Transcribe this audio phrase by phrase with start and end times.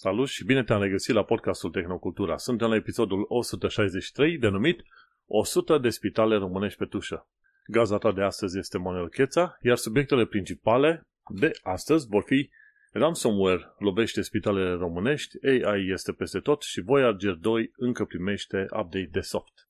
[0.00, 2.36] Salut și bine te-am regăsit la podcastul Tehnocultura.
[2.36, 4.82] Suntem la episodul 163, denumit
[5.26, 7.28] 100 de spitale românești pe tușă.
[7.66, 12.50] Gaza ta de astăzi este Manuel Cheța, iar subiectele principale de astăzi vor fi
[12.92, 19.20] Ransomware lovește spitalele românești, AI este peste tot și Voyager 2 încă primește update de
[19.20, 19.68] soft.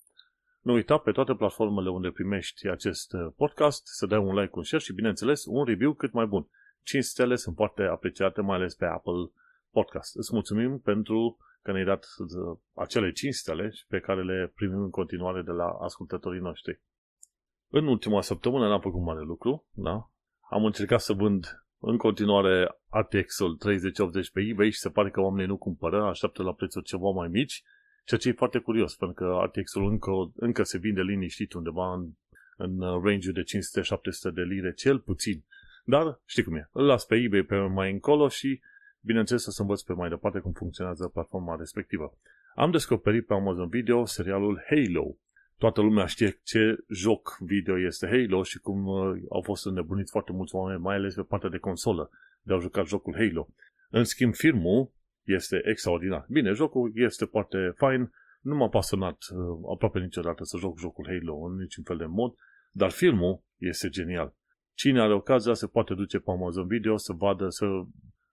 [0.61, 4.83] Nu uita pe toate platformele unde primești acest podcast să dai un like, un share
[4.83, 6.49] și, bineînțeles, un review cât mai bun.
[6.83, 9.31] 5 stele sunt foarte apreciate, mai ales pe Apple
[9.71, 10.17] Podcast.
[10.17, 14.91] Îți mulțumim pentru că ne-ai dat uh, acele 5 stele pe care le primim în
[14.91, 16.81] continuare de la ascultătorii noștri.
[17.69, 20.11] În ultima săptămână n-am făcut mare lucru, da?
[20.51, 25.47] Am încercat să vând în continuare ATX-ul 3080 pe eBay și se pare că oamenii
[25.47, 27.63] nu cumpără, așteaptă la prețuri ceva mai mici,
[28.05, 32.11] ceea ce e foarte curios, pentru că ATX-ul încă, încă se vinde liniștit undeva în,
[32.57, 35.45] în range de 500-700 de lire, cel puțin.
[35.85, 38.61] Dar știi cum e, îl las pe eBay pe mai încolo și
[39.01, 42.19] bineînțeles să învăț pe mai departe cum funcționează platforma respectivă.
[42.55, 45.17] Am descoperit pe Amazon Video serialul Halo.
[45.59, 50.33] Toată lumea știe ce joc video este Halo și cum uh, au fost înnebuniți foarte
[50.33, 52.11] mulți oameni, mai ales pe partea de consolă,
[52.43, 53.49] de a juca jocul Halo.
[53.91, 56.27] În schimb, filmul este extraordinar.
[56.29, 59.39] Bine, jocul este foarte fain, nu m-a pasionat uh,
[59.73, 62.35] aproape niciodată să joc jocul Halo în niciun fel de mod,
[62.71, 64.35] dar filmul este genial.
[64.75, 67.67] Cine are ocazia se poate duce pe Amazon Video să vadă, să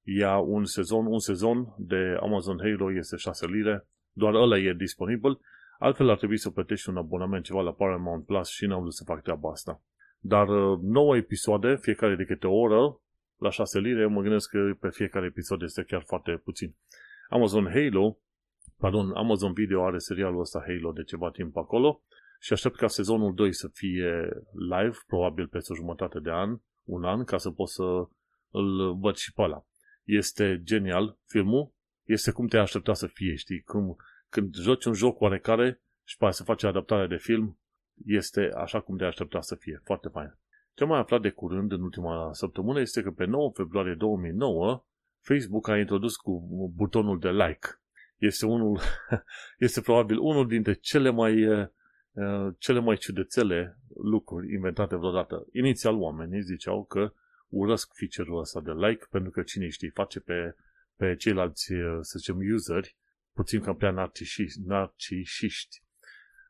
[0.06, 5.40] ia un sezon, un sezon de Amazon Halo este 6 lire, doar ăla e disponibil,
[5.80, 9.04] altfel ar trebui să plătești un abonament ceva la Paramount Plus și n-am vrut să
[9.04, 9.82] fac treaba asta.
[10.20, 13.00] Dar 9 uh, episoade, fiecare de câte o oră,
[13.38, 16.76] la 6 lire, mă gândesc că pe fiecare episod este chiar foarte puțin.
[17.30, 18.18] Amazon Halo,
[18.78, 22.02] pardon, Amazon Video are serialul ăsta Halo de ceva timp acolo
[22.40, 27.04] și aștept ca sezonul 2 să fie live, probabil peste o jumătate de an, un
[27.04, 27.84] an, ca să pot să
[28.50, 29.66] îl văd și pe ăla.
[30.06, 33.62] Este genial filmul, este cum te aștepta să fie, știi?
[33.62, 33.96] Cum,
[34.30, 37.60] când joci un joc oarecare și poate să faci adaptare de film,
[38.06, 39.82] este așa cum te aștepta să fie.
[39.84, 40.38] Foarte fain.
[40.74, 44.86] Ce am mai aflat de curând în ultima săptămână este că pe 9 februarie 2009
[45.22, 47.68] Facebook a introdus cu butonul de like.
[48.18, 48.80] Este unul,
[49.58, 51.68] este probabil unul dintre cele mai uh,
[52.58, 55.48] cele mai ciudățele lucruri inventate vreodată.
[55.52, 57.14] Inițial oamenii ziceau că
[57.56, 60.56] urăsc feature-ul ăsta de like pentru că cine știe face pe,
[60.96, 62.98] pe ceilalți, uh, să zicem, useri
[63.34, 63.92] puțin cam prea
[64.66, 65.84] narcisiști.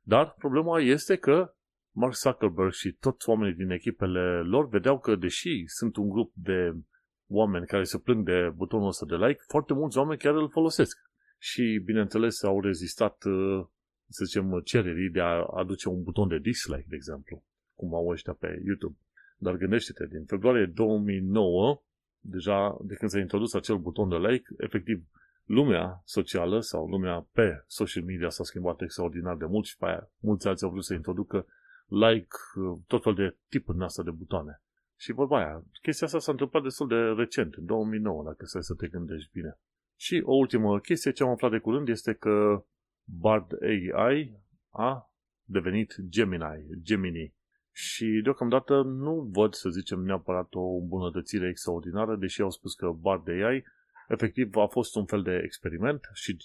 [0.02, 1.56] Dar problema este că
[1.92, 6.74] Mark Zuckerberg și toți oamenii din echipele lor vedeau că, deși sunt un grup de
[7.28, 10.98] oameni care se plâng de butonul ăsta de like, foarte mulți oameni chiar îl folosesc.
[11.38, 13.66] Și, bineînțeles, au rezistat, uh,
[14.08, 17.44] să zicem, cererii de a aduce un buton de dislike, de exemplu,
[17.74, 18.98] cum au ăștia pe YouTube.
[19.38, 21.82] Dar gândește-te, din februarie 2009,
[22.20, 25.06] deja de când s-a introdus acel buton de like, efectiv,
[25.44, 30.12] lumea socială sau lumea pe social media s-a schimbat extraordinar de mult și pe aia
[30.20, 31.46] mulți alții au vrut să introducă
[31.88, 32.36] like,
[32.88, 34.62] tot fel de tipuri în asta de butoane.
[34.98, 38.74] Și vorba aia, chestia asta s-a întâmplat destul de recent, în 2009, dacă să să
[38.74, 39.60] te gândești bine.
[39.96, 42.66] Și o ultimă chestie ce am aflat de curând este că
[43.04, 45.14] Bard AI a
[45.44, 47.35] devenit Gemini, Gemini.
[47.78, 53.28] Și deocamdată nu văd, să zicem, neapărat o îmbunătățire extraordinară, deși au spus că Bard
[53.30, 53.64] AI
[54.08, 56.38] efectiv a fost un fel de experiment și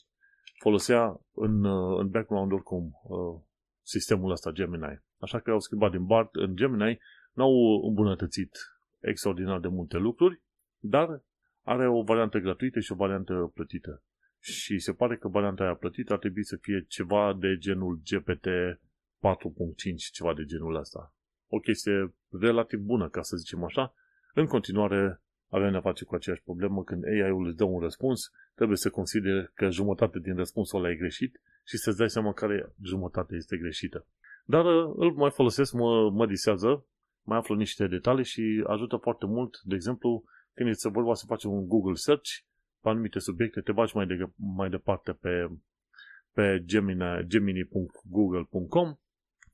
[0.60, 1.64] folosea în,
[1.98, 3.42] în background oricum uh,
[3.82, 5.02] sistemul ăsta Gemini.
[5.18, 6.98] Așa că au schimbat din Bard în Gemini,
[7.32, 8.56] n-au îmbunătățit
[9.00, 10.42] extraordinar de multe lucruri,
[10.78, 11.22] dar
[11.62, 14.02] are o variantă gratuită și o variantă plătită.
[14.38, 18.46] Și se pare că varianta aia plătită ar trebui să fie ceva de genul GPT
[18.46, 18.50] 4.5,
[20.12, 21.14] ceva de genul ăsta.
[21.52, 23.94] O chestie relativ bună, ca să zicem așa.
[24.34, 28.76] În continuare, avem de-a face cu aceeași problemă când AI-ul îți dă un răspuns, trebuie
[28.76, 33.34] să considere că jumătate din răspunsul ăla e greșit și să-ți dai seama care jumătate
[33.34, 34.06] este greșită.
[34.44, 36.86] Dar uh, îl mai folosesc, mă, mă disează,
[37.22, 41.44] mai aflu niște detalii și ajută foarte mult, de exemplu, când este vorba să faci
[41.44, 42.30] un Google Search
[42.80, 45.50] pe anumite subiecte, te bagi mai, de, mai departe pe,
[46.32, 48.94] pe gemini, gemini.google.com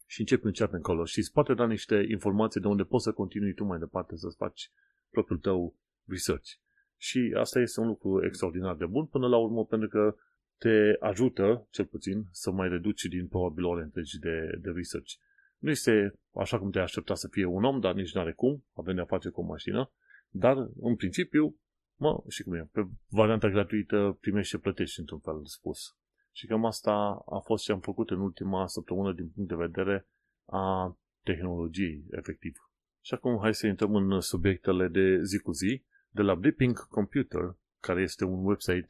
[0.06, 3.55] și începi încet încolo și îți poate da niște informații de unde poți să continui
[3.55, 4.70] tu mai departe să-ți faci
[5.11, 5.76] propriul tău
[6.06, 6.50] research.
[6.97, 10.17] Și asta este un lucru extraordinar de bun până la urmă pentru că
[10.58, 15.12] te ajută, cel puțin, să mai reduci din probabil ore întregi de, de research.
[15.58, 18.64] Nu este așa cum te aștepta să fie un om, dar nici nu are cum,
[18.75, 19.91] avem de-a face cu o mașină,
[20.29, 21.56] dar, în principiu,
[21.97, 25.97] mă, și cum e, pe varianta gratuită primești și plătești într-un fel spus.
[26.37, 26.93] Și cam asta
[27.27, 30.06] a fost ce am făcut în ultima săptămână din punct de vedere
[30.47, 32.71] a tehnologiei, efectiv.
[33.00, 37.56] Și acum hai să intrăm în subiectele de zi cu zi, de la Blipping Computer,
[37.81, 38.87] care este un website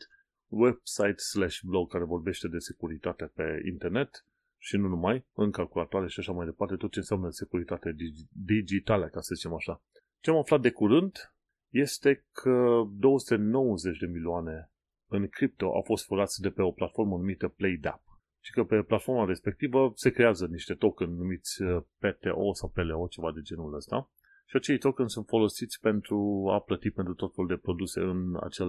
[0.48, 4.25] website slash blog care vorbește de securitate pe internet
[4.58, 7.96] și nu numai, în calculatoare și așa mai departe, tot ce înseamnă securitate
[8.28, 9.82] digitală, ca să zicem așa.
[10.20, 11.32] Ce am aflat de curând
[11.69, 14.70] este că 290 de milioane
[15.08, 18.03] în cripto au fost furați de pe o platformă numită PlayDAP.
[18.41, 23.32] Și că pe platforma respectivă se creează niște token numiți uh, PTO sau PLO, ceva
[23.32, 24.11] de genul ăsta.
[24.47, 28.69] Și acei token sunt folosiți pentru a plăti pentru tot felul de produse în acel,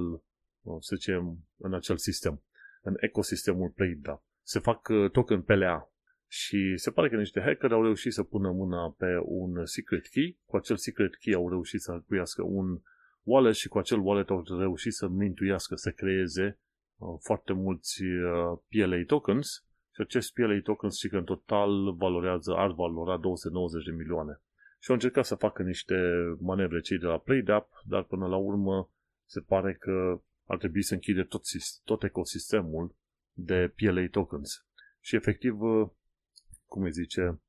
[0.61, 2.43] uh, să zicem, în acel sistem,
[2.81, 4.23] în ecosistemul PlayDAP.
[4.41, 5.91] Se fac uh, token PLA,
[6.27, 10.39] și se pare că niște hackeri au reușit să pună mâna pe un secret key.
[10.45, 12.81] Cu acel secret key au reușit să cuiască un
[13.27, 16.59] wallet și cu acel wallet au reușit să mintuiască, să creeze
[16.97, 22.53] uh, foarte mulți uh, PLA tokens și acest PLA tokens și că în total valorează,
[22.55, 24.41] ar valora 290 de milioane.
[24.79, 25.95] Și au încercat să facă niște
[26.39, 28.89] manevre cei de la PlayDAP, dar până la urmă
[29.25, 31.41] se pare că ar trebui să închide tot,
[31.83, 32.95] tot ecosistemul
[33.33, 34.65] de PLA tokens.
[34.99, 35.89] Și efectiv, uh,
[36.65, 37.41] cum îi zice,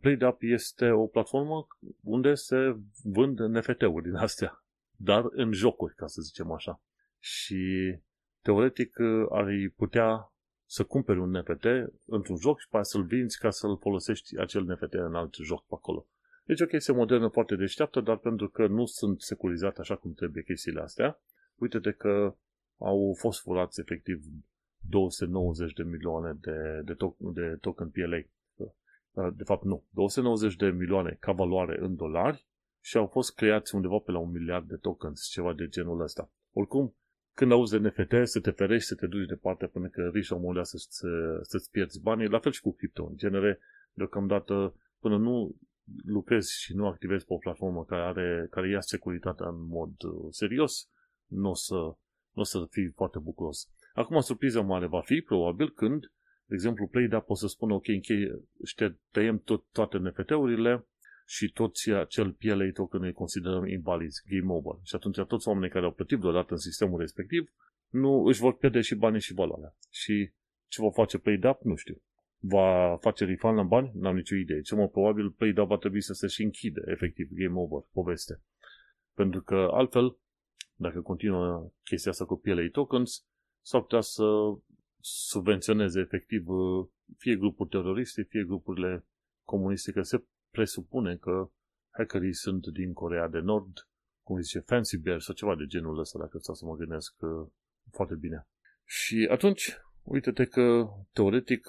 [0.00, 1.66] PlayDAP este o platformă
[2.02, 4.59] unde se vând NFT-uri din astea
[5.02, 6.82] dar în jocuri, ca să zicem așa.
[7.18, 7.94] Și
[8.42, 8.98] teoretic
[9.30, 10.32] ar putea
[10.64, 11.64] să cumperi un NFT
[12.06, 15.74] într-un joc și pe să-l vinzi ca să-l folosești acel NFT în alt joc pe
[15.74, 16.06] acolo.
[16.44, 20.42] Deci o chestie modernă foarte deșteaptă, dar pentru că nu sunt securizate așa cum trebuie
[20.42, 21.20] chestiile astea,
[21.54, 22.34] uite-te că
[22.78, 24.24] au fost furați efectiv
[24.88, 28.20] 290 de milioane de, de, to- de token PLA.
[29.30, 29.84] De fapt, nu.
[29.90, 32.48] 290 de milioane ca valoare în dolari
[32.80, 36.30] și au fost creați undeva pe la un miliard de tokens, ceva de genul ăsta.
[36.52, 36.94] Oricum,
[37.34, 40.64] când auzi de NFT, să te ferești, să te duci departe până că riși omul
[40.64, 43.06] să, să, să-ți pierzi banii, la fel și cu cripto.
[43.06, 43.58] În genere,
[43.92, 45.56] deocamdată, până nu
[46.04, 50.26] lucrezi și nu activezi pe o platformă care, are, care ia securitatea în mod uh,
[50.30, 50.88] serios,
[51.26, 51.74] nu o să,
[52.32, 53.70] n-o să fii foarte bucuros.
[53.92, 56.12] Acum, surpriza mare va fi, probabil, când,
[56.44, 58.44] de exemplu, PlayDAP o să spună, ok, închei,
[59.10, 60.86] tăiem tot, toate NFT-urile,
[61.36, 64.78] și toți acel PLA token îi considerăm invalizi, game over.
[64.82, 67.52] Și atunci toți oamenii care au plătit vreodată în sistemul respectiv
[67.88, 69.76] nu își vor pierde și banii și valoarea.
[69.90, 70.32] Și
[70.66, 72.02] ce va face PlayDAP, nu știu.
[72.38, 73.90] Va face refund la bani?
[73.94, 74.60] N-am nicio idee.
[74.60, 78.42] Ce mai probabil PlayDAP va trebui să se și închide, efectiv, game over, poveste.
[79.14, 80.16] Pentru că altfel,
[80.74, 83.26] dacă continuă chestia asta cu PLA tokens,
[83.60, 84.24] s-ar putea să
[85.00, 86.44] subvenționeze efectiv
[87.16, 89.06] fie grupuri teroriste, fie grupurile
[89.44, 91.50] comuniste, că se presupune că
[91.90, 93.88] hackerii sunt din Corea de Nord,
[94.22, 97.46] cum zice Fancy Bear sau ceva de genul ăsta, dacă stau să mă gândesc uh,
[97.90, 98.46] foarte bine.
[98.84, 101.66] Și atunci, uite-te că, teoretic,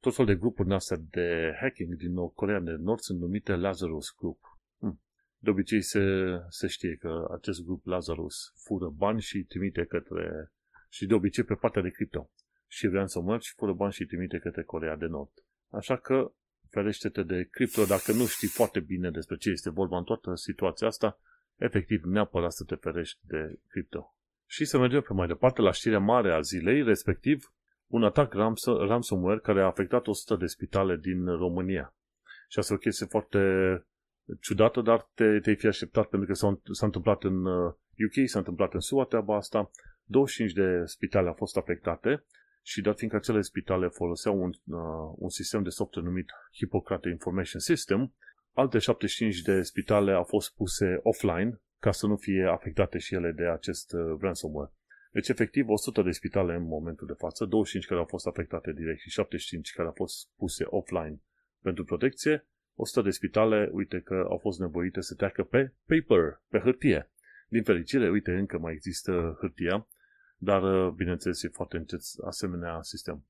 [0.00, 4.38] tot fel de grupuri astea de hacking din Corea de Nord sunt numite Lazarus Group.
[4.78, 5.00] Hm.
[5.38, 6.00] De obicei se,
[6.48, 10.52] se știe că acest grup Lazarus fură bani și trimite către
[10.88, 12.30] și de obicei pe partea de cripto.
[12.66, 15.32] Și vrea să mergi, fură bani și trimite către Corea de Nord.
[15.70, 16.32] Așa că
[16.70, 20.86] ferește-te de cripto dacă nu știi foarte bine despre ce este vorba în toată situația
[20.86, 21.18] asta,
[21.56, 24.14] efectiv neapărat să te ferești de cripto.
[24.46, 27.52] Și să mergem pe mai departe la știrea mare a zilei, respectiv
[27.86, 28.32] un atac
[28.88, 31.94] ransomware care a afectat 100 de spitale din România.
[32.48, 33.38] Și asta e o chestie foarte
[34.40, 38.38] ciudată, dar te, te-ai fi așteptat pentru că s-a, s-a întâmplat în UK, uh, s-a
[38.38, 39.70] întâmplat în SUA treaba asta.
[40.04, 42.24] 25 de spitale au fost afectate
[42.68, 47.60] și dat fiindcă acele spitale foloseau un, uh, un sistem de software numit Hippocrate Information
[47.60, 48.14] System,
[48.52, 53.32] alte 75 de spitale au fost puse offline ca să nu fie afectate și ele
[53.32, 54.72] de acest uh, ransomware.
[55.12, 59.00] Deci, efectiv, 100 de spitale în momentul de față, 25 care au fost afectate direct
[59.00, 61.20] și 75 care au fost puse offline
[61.62, 66.58] pentru protecție, 100 de spitale, uite că au fost nevoite să treacă pe paper, pe
[66.58, 67.10] hârtie.
[67.48, 69.86] Din fericire, uite, încă mai există hârtia
[70.36, 73.24] dar, uh, bineînțeles, e foarte încet asemenea sistem.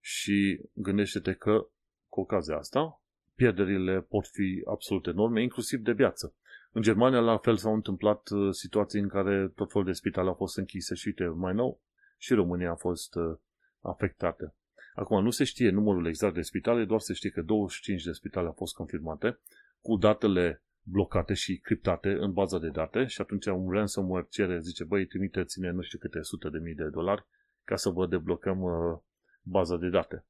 [0.00, 1.68] Și gândește-te că,
[2.08, 3.02] cu ocazia asta,
[3.34, 6.34] pierderile pot fi absolut enorme, inclusiv de viață.
[6.72, 10.34] În Germania, la fel, s-au întâmplat uh, situații în care tot felul de spitale au
[10.34, 11.80] fost închise și, uite, mai nou,
[12.18, 13.36] și România a fost uh,
[13.80, 14.54] afectată.
[14.94, 18.46] Acum, nu se știe numărul exact de spitale, doar se știe că 25 de spitale
[18.46, 19.38] au fost confirmate,
[19.80, 24.84] cu datele blocate și criptate în baza de date și atunci un ransomware cere, zice,
[24.84, 27.26] băi, trimiteți-ne nu știu câte sute de mii de dolari
[27.64, 28.98] ca să vă deblocăm uh,
[29.42, 30.24] baza de date.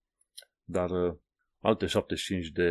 [0.65, 1.15] Dar uh,
[1.61, 2.71] alte 75 de,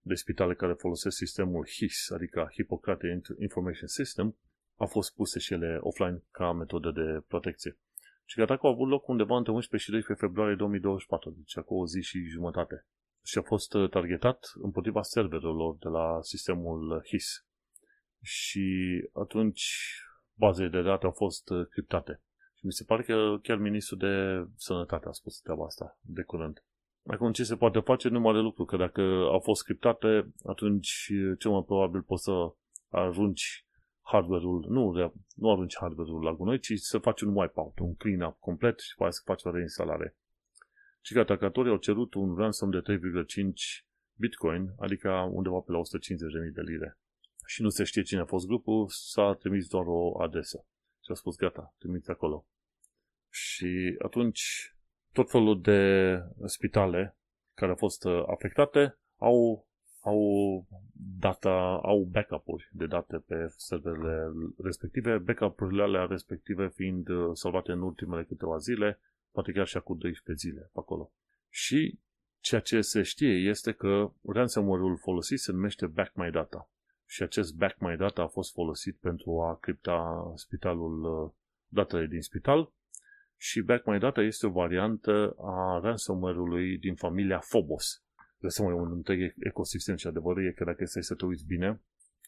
[0.00, 4.36] de spitale care folosesc sistemul HIS, adică Hippocrate Information System,
[4.76, 7.78] au fost puse și ele offline ca metodă de protecție.
[8.24, 11.86] Și atacul a avut loc undeva între 11 și 12 februarie 2024, deci acum o
[11.86, 12.86] zi și jumătate
[13.24, 17.46] și a fost uh, targetat împotriva serverelor de la sistemul HIS.
[18.22, 18.64] Și
[19.12, 19.64] atunci
[20.34, 22.22] bazele de date au fost uh, criptate.
[22.54, 26.22] Și Și mi se pare că chiar ministrul de sănătate a spus treaba asta de
[26.22, 26.64] curând.
[27.06, 29.00] Acum ce se poate face nu mare lucru, că dacă
[29.30, 32.32] au fost scriptate, atunci cel mai probabil poți să
[32.88, 33.66] arunci
[34.00, 34.92] hardware-ul, nu,
[35.34, 39.12] nu arunci hardware-ul la gunoi, ci să faci un wipeout, un clean-up complet și poate
[39.12, 40.16] să faci o reinstalare.
[41.04, 43.84] Și că atacatorii au cerut un ransom de 3,5
[44.14, 46.98] bitcoin, adică undeva pe la 150.000 de lire.
[47.46, 50.66] Și nu se știe cine a fost grupul, s-a trimis doar o adresă.
[51.02, 52.46] Și a spus, gata, trimiți acolo.
[53.30, 54.74] Și atunci
[55.12, 57.16] tot felul de spitale
[57.54, 59.66] care au fost uh, afectate au,
[60.00, 60.20] au
[61.18, 64.32] data, au backup-uri de date pe serverele
[64.62, 68.98] respective, backup-urile alea respective fiind uh, salvate în ultimele câteva zile,
[69.34, 71.12] poate chiar și acum 12 zile pe acolo.
[71.48, 71.98] Și
[72.40, 76.70] ceea ce se știe este că ransomware-ul folosit se numește Back My Data.
[77.06, 81.32] Și acest Back My Data a fost folosit pentru a cripta spitalul, uh,
[81.66, 82.72] datele din spital
[83.36, 88.04] și Back My Data este o variantă a ransomware-ului din familia Phobos.
[88.38, 91.80] Lăsăm un întreg ecosistem și adevărul e că dacă este să te uiți bine,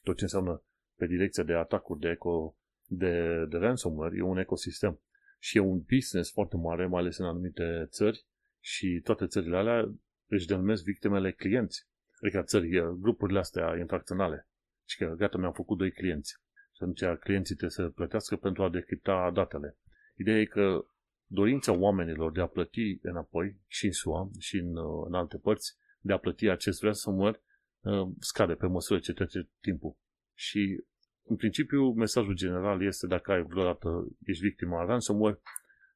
[0.02, 0.62] tot ce înseamnă
[0.96, 5.00] pe direcția de atacuri de, eco, de, de ransomware e un ecosistem.
[5.46, 8.26] Și e un business foarte mare, mai ales în anumite țări
[8.60, 9.94] și toate țările alea
[10.26, 11.86] își denumesc victimele clienți.
[12.22, 12.68] Adică țări,
[13.00, 14.48] grupurile astea infracționale.
[14.84, 16.32] Și că gata, mi-am făcut doi clienți.
[16.72, 19.78] Și atunci clienții trebuie să plătească pentru a decripta datele.
[20.16, 20.86] Ideea e că
[21.26, 24.76] dorința oamenilor de a plăti înapoi și în SUA și în,
[25.06, 27.42] în alte părți, de a plăti acest ransomware
[27.80, 29.96] uh, scade pe măsură ce trece timpul.
[30.34, 30.84] Și
[31.28, 35.40] în principiu, mesajul general este dacă ai vreodată ești victima ransomware,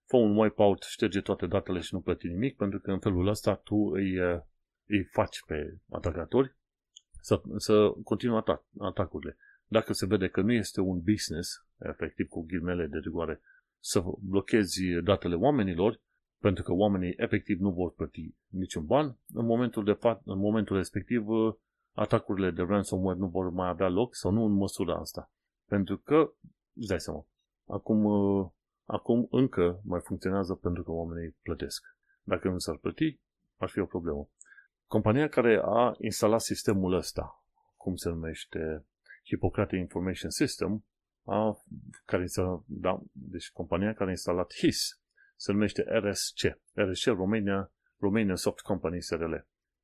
[0.06, 3.54] fă un wipeout, șterge toate datele și nu plăti nimic, pentru că în felul ăsta
[3.54, 4.40] tu îi, uh,
[4.87, 6.54] îi faci pe atacatori
[7.20, 9.37] să, să continuă atac, atacurile.
[9.66, 13.40] Dacă se vede că nu este un business, efectiv cu ghilmele de rigoare,
[13.78, 16.00] să blochezi datele oamenilor,
[16.38, 20.76] pentru că oamenii efectiv nu vor plăti niciun ban, în momentul, de fapt, în momentul
[20.76, 21.25] respectiv
[21.92, 25.32] atacurile de ransomware nu vor mai avea loc sau nu în măsura asta.
[25.66, 26.32] Pentru că,
[26.75, 27.26] îți dai seama,
[27.66, 28.04] acum,
[28.85, 31.85] acum încă mai funcționează pentru că oamenii plătesc.
[32.23, 33.20] Dacă nu s-ar plăti,
[33.56, 34.28] ar fi o problemă.
[34.87, 37.44] Compania care a instalat sistemul ăsta,
[37.76, 38.87] cum se numește
[39.25, 40.85] Hippocratic Information System,
[41.25, 41.62] a,
[42.04, 45.00] care s-a, da, deci compania care a instalat HIS
[45.37, 46.40] se numește RSC,
[46.73, 49.35] RSC Romania, Romania Soft Company SRL.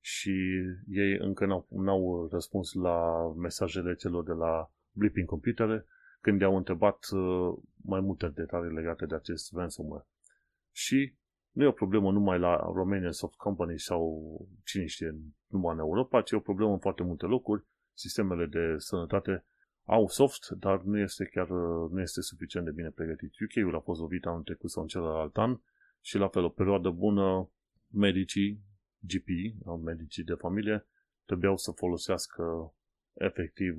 [0.08, 5.86] Și ei încă n-au, n-au răspuns la mesajele celor de la Blipping Computere
[6.20, 10.06] când i-au întrebat uh, mai multe detalii legate de acest ransomware.
[10.72, 11.14] Și
[11.50, 14.00] nu e o problemă numai la Romanian Soft Company sau
[14.64, 15.14] cine știe
[15.46, 17.64] numai în Europa, ci e o problemă în foarte multe locuri.
[17.92, 19.44] Sistemele de sănătate
[19.84, 21.48] au soft, dar nu este chiar
[21.90, 23.32] nu este suficient de bine pregătit.
[23.40, 25.60] UK-ul a fost lovit anul trecut sau în celălalt an
[26.00, 27.50] și la fel o perioadă bună
[27.88, 28.60] medicii,
[29.06, 29.28] GP,
[29.84, 30.86] medicii de familie,
[31.25, 32.75] trebuiau să folosească
[33.12, 33.76] efectiv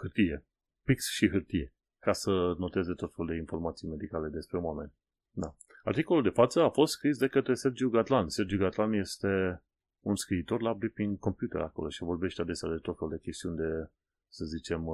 [0.00, 0.44] hârtie,
[0.84, 4.92] pix și hârtie, ca să noteze tot felul de informații medicale despre oameni.
[5.30, 5.54] Da.
[5.84, 8.28] Articolul de față a fost scris de către Sergiu Gatlan.
[8.28, 9.62] Sergiu Gatlan este
[10.00, 13.90] un scriitor la Blipping Computer acolo și vorbește adesea de tot felul de chestiuni de,
[14.28, 14.84] să zicem,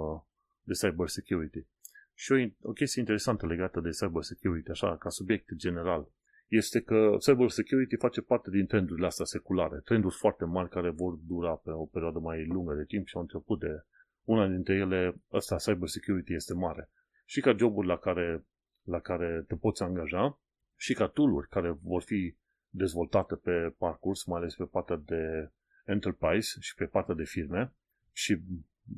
[0.62, 1.66] de cyber security.
[2.14, 6.08] Și o, o chestie interesantă legată de cyber security, așa, ca subiect general,
[6.50, 11.14] este că cyber security face parte din trendurile astea seculare, trenduri foarte mari care vor
[11.14, 13.84] dura pe o perioadă mai lungă de timp și au început de
[14.24, 16.90] una dintre ele, ăsta, cyber security, este mare.
[17.24, 18.46] Și ca joburi la care,
[18.82, 20.40] la care te poți angaja
[20.76, 22.36] și ca tool care vor fi
[22.68, 25.50] dezvoltate pe parcurs, mai ales pe partea de
[25.84, 27.72] enterprise și pe partea de firme
[28.12, 28.42] și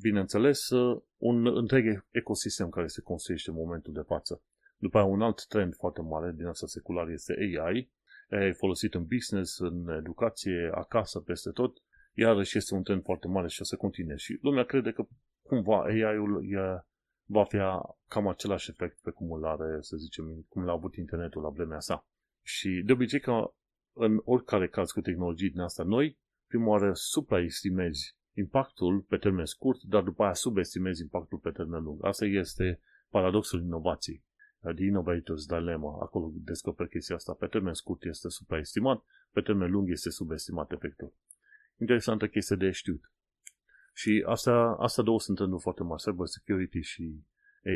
[0.01, 4.43] bineînțeles, uh, un întreg ecosistem care se construiește în momentul de față.
[4.83, 7.91] După aia, un alt trend foarte mare din asta secular este AI.
[8.31, 11.77] AI folosit în business, în educație, acasă, peste tot.
[12.15, 14.17] Iarăși este un trend foarte mare și o să continue.
[14.17, 15.07] Și lumea crede că
[15.43, 16.85] cumva AI-ul e,
[17.25, 17.57] va fi
[18.09, 21.81] cam același efect pe cum îl are, să zicem, cum l-a avut internetul la vremea
[21.81, 22.07] sa.
[22.43, 23.55] Și de obicei că
[23.93, 29.83] în oricare caz cu tehnologii din asta noi, prima oară supraestimezi impactul pe termen scurt,
[29.83, 32.05] dar după aia subestimezi impactul pe termen lung.
[32.05, 34.25] Asta este paradoxul inovației.
[34.63, 35.99] The Innovator's Dilemma.
[36.01, 37.33] Acolo descoper chestia asta.
[37.33, 41.15] Pe termen scurt este supraestimat, pe termen lung este subestimat efectul.
[41.77, 43.11] Interesantă chestie de știut.
[43.95, 47.25] Și asta, asta două sunt trenduri foarte mari, cyber security și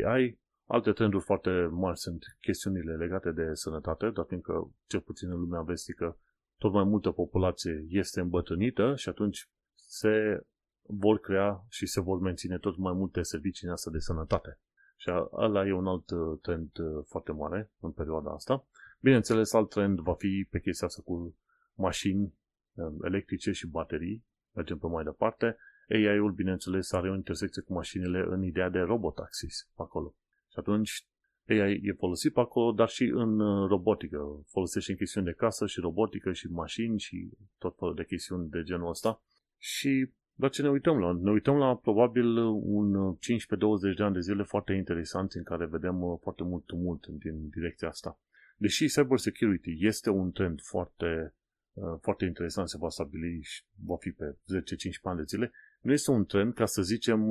[0.05, 0.39] AI.
[0.65, 5.61] Alte trenduri foarte mari sunt chestiunile legate de sănătate, dar fiindcă, cel puțin în lumea
[5.61, 6.19] vestică,
[6.59, 10.47] tot mai multă populație este îmbătrânită și atunci se
[10.83, 14.61] vor crea și se vor menține tot mai multe servicii în asta de sănătate.
[14.97, 18.67] Și ăla e un alt uh, trend uh, foarte mare în perioada asta.
[19.01, 21.37] Bineînțeles, alt trend va fi pe chestia asta cu
[21.75, 22.35] mașini
[22.75, 24.25] um, electrice și baterii.
[24.53, 25.57] Mergem pe mai departe.
[25.89, 30.15] AI-ul, bineînțeles, are o intersecție cu mașinile în ideea de robotaxis acolo.
[30.49, 31.07] Și atunci
[31.49, 34.45] AI e folosit pe acolo, dar și în uh, robotică.
[34.47, 38.63] Folosește în chestiuni de casă și robotică și mașini și tot felul de chestiuni de
[38.63, 39.23] genul ăsta.
[39.59, 41.13] Și la ce ne uităm la?
[41.13, 43.19] Ne uităm la probabil un 15-20
[43.97, 47.89] de ani de zile foarte interesanți în care vedem uh, foarte mult tumult din direcția
[47.89, 48.21] asta.
[48.57, 51.35] Deși cyber security este un trend foarte,
[51.73, 54.37] uh, foarte interesant, se va stabili și va fi pe 10-15
[55.03, 57.31] ani de zile, nu este un trend, ca să zicem,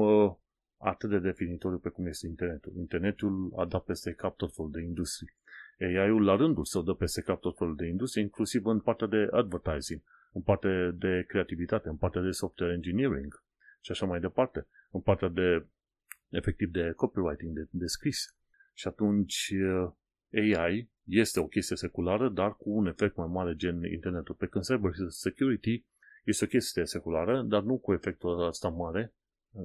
[0.77, 2.73] atât de definitoriu pe cum este internetul.
[2.77, 5.35] Internetul a dat peste cap tot felul de industrie.
[5.79, 9.27] AI-ul la rândul său dă peste cap tot felul de industrie, inclusiv în partea de
[9.31, 10.01] advertising,
[10.35, 13.43] în partea de creativitate, în partea de software engineering
[13.81, 15.65] și așa mai departe, în partea de
[16.29, 18.35] efectiv de copywriting, de, de scris.
[18.73, 19.53] Și atunci
[20.29, 24.35] eh, AI este o chestie seculară, dar cu un efect mai mare gen internetul.
[24.35, 25.85] Pe când cyber security
[26.23, 29.13] este o chestie seculară, dar nu cu efectul ăsta mare,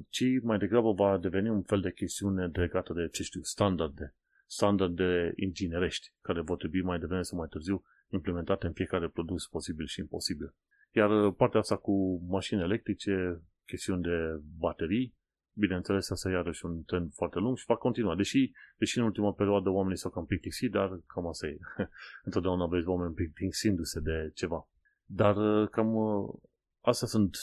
[0.08, 4.14] ci mai degrabă va deveni un fel de chestiune legată de, ce știu, standarde,
[4.46, 9.86] standarde inginerești, care vor trebui mai devreme sau mai târziu implementate în fiecare produs posibil
[9.86, 10.54] și imposibil.
[10.92, 15.18] Iar uh, partea asta cu mașini electrice, chestiuni de baterii,
[15.52, 18.16] bineînțeles, asta e iarăși un trend foarte lung și va continua.
[18.16, 21.58] Deși, deși în ultima perioadă oamenii s-au cam plictisit, dar cam asta e.
[22.28, 24.68] Întotdeauna vezi oameni plictisindu-se de ceva.
[25.04, 26.34] Dar uh, cam uh,
[26.80, 27.36] astea sunt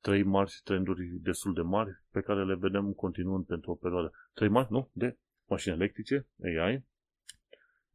[0.00, 4.12] trei mari trenduri destul de mari pe care le vedem continuând pentru o perioadă.
[4.32, 4.90] Trei mari, nu?
[4.92, 6.84] De mașini electrice, AI,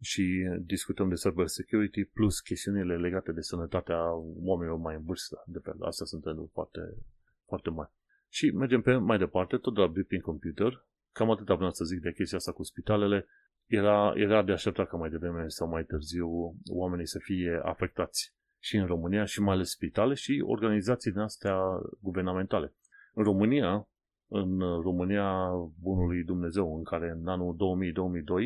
[0.02, 4.14] și discutăm de cyber security plus chestiunile legate de sănătatea
[4.50, 5.44] oamenilor mai în vârstă.
[5.46, 6.80] De pe astea sunt trenduri foarte,
[7.46, 7.92] foarte mari.
[8.30, 10.86] Și mergem pe mai departe, tot de la Blipping Computer.
[11.12, 13.28] Cam atât vreau să zic de chestia asta cu spitalele.
[13.66, 18.76] Era, era de așteptat ca mai devreme sau mai târziu oamenii să fie afectați și
[18.78, 21.58] în România și mai ales spitale și organizații din astea
[22.02, 22.74] guvernamentale.
[23.14, 23.88] În România,
[24.28, 25.50] în România
[25.82, 27.56] bunului Dumnezeu, în care în anul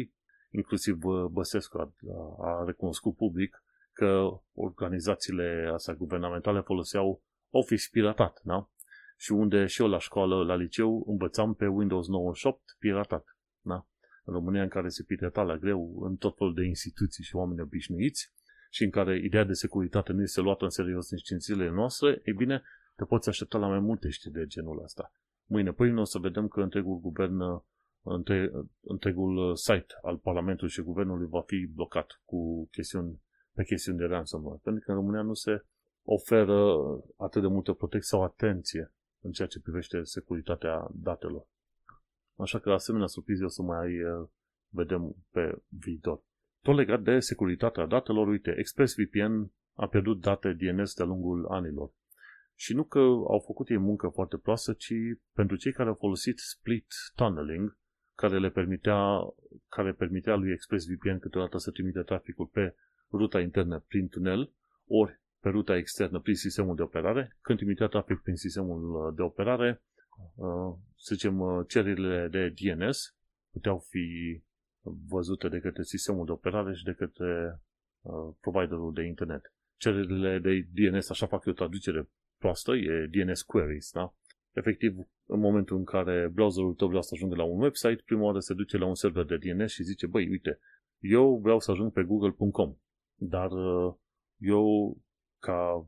[0.06, 0.21] 2000-2002,
[0.52, 0.98] inclusiv
[1.32, 1.94] Băsescu a,
[2.40, 8.70] a recunoscut public că organizațiile astea guvernamentale foloseau Office piratat, da?
[9.18, 13.86] Și unde și eu la școală, la liceu, învățam pe Windows 98 piratat, da?
[14.24, 17.62] În România, în care se pirata la greu în tot felul de instituții și oameni
[17.62, 18.34] obișnuiți,
[18.70, 22.32] și în care ideea de securitate nu este luată în serios în științele noastre, e
[22.32, 22.62] bine,
[22.96, 25.12] te poți aștepta la mai multe știri de genul ăsta.
[25.46, 27.38] Mâine, pâine o să vedem că întregul guvern,
[28.04, 33.22] între, întregul site al Parlamentului și Guvernului va fi blocat cu chestiuni,
[33.54, 34.60] pe chestiuni de ransomware.
[34.64, 35.66] Pentru că în România nu se
[36.04, 36.76] oferă
[37.18, 41.48] atât de multă protecție sau atenție în ceea ce privește securitatea datelor.
[42.36, 44.28] Așa că asemenea surprize o să mai eh,
[44.70, 46.24] vedem pe viitor.
[46.62, 51.94] Tot legat de securitatea datelor, uite, ExpressVPN a pierdut date DNS de-a lungul anilor.
[52.56, 54.94] Și nu că au făcut ei muncă foarte proastă, ci
[55.34, 57.78] pentru cei care au folosit split tunneling,
[58.22, 59.00] care le permitea,
[59.70, 62.76] care permitea lui ExpressVPN câteodată să trimite traficul pe
[63.12, 64.52] ruta internă prin tunel,
[64.88, 67.38] ori pe ruta externă prin sistemul de operare.
[67.42, 69.82] Când trimitea trafic prin sistemul de operare,
[70.36, 73.16] uh, să zicem, uh, cererile de DNS
[73.52, 74.06] puteau fi
[75.08, 77.62] văzute de către sistemul de operare și de către
[78.02, 79.54] uh, providerul de internet.
[79.78, 84.14] Cererile de DNS, așa fac eu traducere proastă, e DNS queries, da?
[84.54, 88.40] Efectiv, în momentul în care browserul tău vrea să ajungă la un website, prima oară
[88.40, 90.60] se duce la un server de DNS și zice, băi, uite,
[91.00, 92.76] eu vreau să ajung pe google.com,
[93.16, 93.94] dar uh,
[94.38, 94.98] eu,
[95.40, 95.88] ca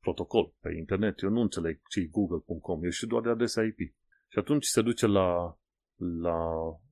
[0.00, 3.78] protocol pe internet, eu nu înțeleg ce e google.com, eu știu doar de adresa IP.
[4.28, 5.58] Și atunci se duce la
[5.96, 6.38] la,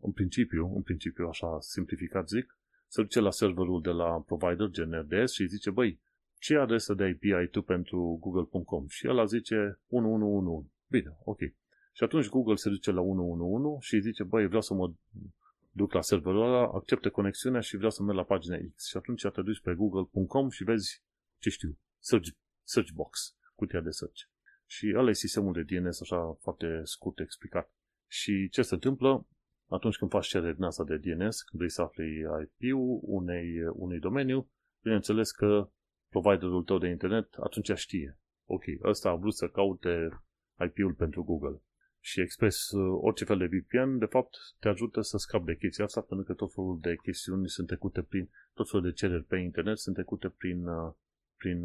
[0.00, 4.92] în principiu, în principiu așa simplificat zic, se duce la serverul de la provider gen
[4.92, 6.00] RDS și zice, băi,
[6.38, 8.87] ce adresă de IP ai tu pentru google.com?
[8.87, 10.73] Și el zice 1111.
[10.94, 11.38] Bine, ok.
[11.92, 14.92] Și atunci Google se duce la 111 și zice, băi, vreau să mă
[15.70, 18.87] duc la serverul ăla, accepte conexiunea și vreau să merg la pagina X.
[18.88, 21.02] Și atunci te duci pe google.com și vezi,
[21.38, 22.28] ce știu, search,
[22.62, 24.20] search box, cutia de search.
[24.66, 27.72] Și ăla e sistemul de DNS așa foarte scurt explicat.
[28.07, 29.26] Și ce se întâmplă
[29.68, 33.98] atunci când faci cerere din asta de DNS, când vrei să afli IP-ul unei, unui
[33.98, 34.50] domeniu,
[34.83, 35.70] bineînțeles că
[36.09, 38.18] providerul tău de internet atunci știe.
[38.46, 40.09] Ok, ăsta a vrut să caute
[40.66, 41.60] IP-ul pentru Google.
[42.00, 46.00] Și Express, orice fel de VPN, de fapt, te ajută să scapi de chestia asta,
[46.00, 49.78] pentru că tot felul de chestiuni sunt trecute prin, tot felul de cereri pe internet
[49.78, 50.64] sunt trecute prin,
[51.36, 51.64] prin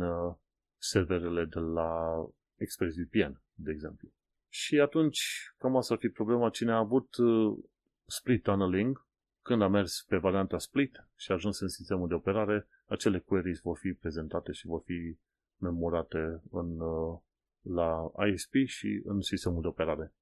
[0.78, 2.24] serverele de la
[2.56, 4.10] ExpressVPN, de exemplu.
[4.50, 6.50] Și atunci, cam asta ar fi problema.
[6.50, 7.58] Cine a avut uh,
[8.06, 9.08] split tunneling,
[9.42, 13.60] când a mers pe varianta split și a ajuns în sistemul de operare, acele queries
[13.60, 15.18] vor fi prezentate și vor fi
[15.58, 17.20] memorate în, uh,
[17.62, 20.14] la ISP și în sistemul de operare.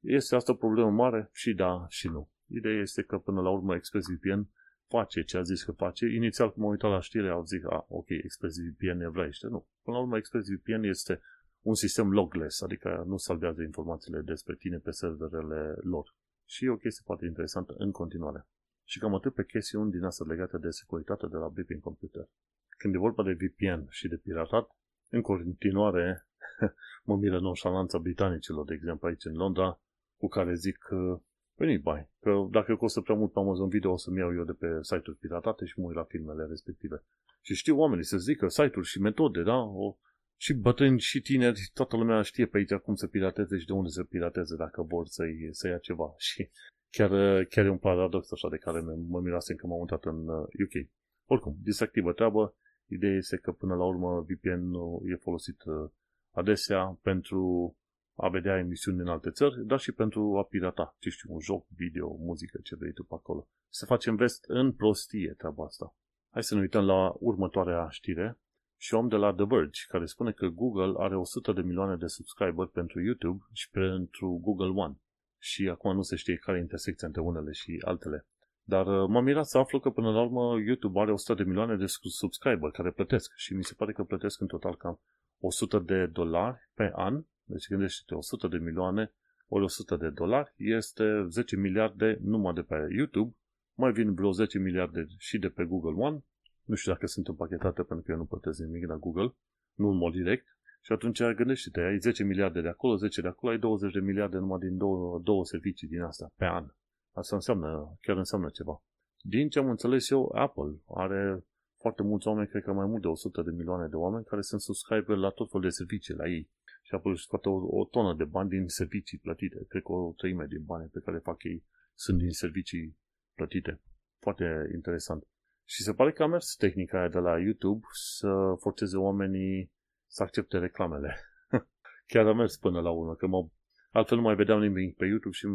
[0.00, 1.28] Este asta o problemă mare?
[1.32, 2.30] Și da, și nu.
[2.46, 4.48] Ideea este că până la urmă ExpressVPN
[4.88, 6.06] face ce a zis că face.
[6.06, 9.46] Inițial, când m-am uitat la știre, au zis, a, ok, ExpressVPN evreiește.
[9.46, 9.66] Nu.
[9.82, 11.20] Până la urmă, ExpressVPN este
[11.62, 16.14] un sistem logless, adică nu salvează informațiile despre tine pe serverele lor.
[16.44, 18.46] Și e o chestie foarte interesantă în continuare.
[18.84, 22.28] Și cam atât pe chestiuni din astea legate de securitate de la Beeping Computer.
[22.68, 24.76] Când e vorba de VPN și de piratat,
[25.10, 26.26] în continuare
[27.08, 29.80] mă miră nonșalanța britanicilor, de exemplu aici în Londra,
[30.16, 31.20] cu care zic că
[31.54, 34.52] veniți bai, că dacă costă prea mult pe Amazon Video o să-mi iau eu de
[34.52, 37.04] pe site-uri piratate și mă uit la filmele respective.
[37.40, 39.56] Și știu oamenii să zică site-uri și metode, da?
[39.56, 39.96] O,
[40.36, 43.88] și bătrâni și tineri, toată lumea știe pe aici cum să pirateze și de unde
[43.88, 46.14] să pirateze dacă vor să-i, să ia ceva.
[46.28, 46.50] Și
[46.90, 47.10] chiar,
[47.44, 50.74] chiar e un paradox așa de care mă mirasem că m-am mutat în UK.
[50.74, 50.86] Uh,
[51.26, 54.72] Oricum, distractivă treabă, ideea este că până la urmă VPN
[55.12, 55.90] e folosit uh,
[56.32, 57.76] adesea pentru
[58.14, 61.66] a vedea emisiuni din alte țări, dar și pentru a pirata, ce știu, un joc,
[61.68, 63.48] video, muzică, ce vrei tu pe acolo.
[63.68, 65.96] Se face invest în prostie treaba asta.
[66.30, 68.38] Hai să ne uităm la următoarea știre
[68.76, 72.06] și șom de la The Verge, care spune că Google are 100 de milioane de
[72.06, 75.00] subscriber pentru YouTube și pentru Google One.
[75.38, 78.26] Și acum nu se știe care e intersecția între unele și altele.
[78.64, 81.76] Dar uh, m-am mirat să aflu că până la urmă YouTube are 100 de milioane
[81.76, 85.00] de subscriber care plătesc și mi se pare că plătesc în total cam
[85.40, 87.24] 100 de dolari pe an.
[87.44, 89.12] Deci gândește-te, 100 de milioane
[89.54, 93.34] ori 100 de dolari este 10 miliarde numai de pe YouTube,
[93.74, 96.24] mai vin vreo 10 miliarde și de pe Google One,
[96.64, 99.34] nu știu dacă sunt împachetate pentru că eu nu plătesc nimic la Google,
[99.74, 100.46] nu în mod direct,
[100.80, 104.38] și atunci gândește-te, ai 10 miliarde de acolo, 10 de acolo, ai 20 de miliarde
[104.38, 106.66] numai din două, două servicii din asta pe an.
[107.12, 108.82] Asta înseamnă, chiar înseamnă ceva.
[109.20, 111.44] Din ce am înțeles eu, Apple are
[111.78, 114.60] foarte mulți oameni, cred că mai mult de 100 de milioane de oameni care sunt
[114.60, 116.50] subscriber la tot felul de servicii la ei
[116.82, 119.64] și apoi își scoate o, o tonă de bani din servicii plătite.
[119.68, 122.98] Cred că o treime din bani pe care fac ei sunt din servicii
[123.34, 123.80] plătite.
[124.18, 125.26] Foarte interesant.
[125.64, 129.72] Și se pare că a mers tehnica aia de la YouTube să forțeze oamenii
[130.06, 131.16] să accepte reclamele.
[132.12, 133.48] Chiar a mers până la urmă, că mă,
[133.90, 135.46] altfel nu mai vedeam nimic pe YouTube și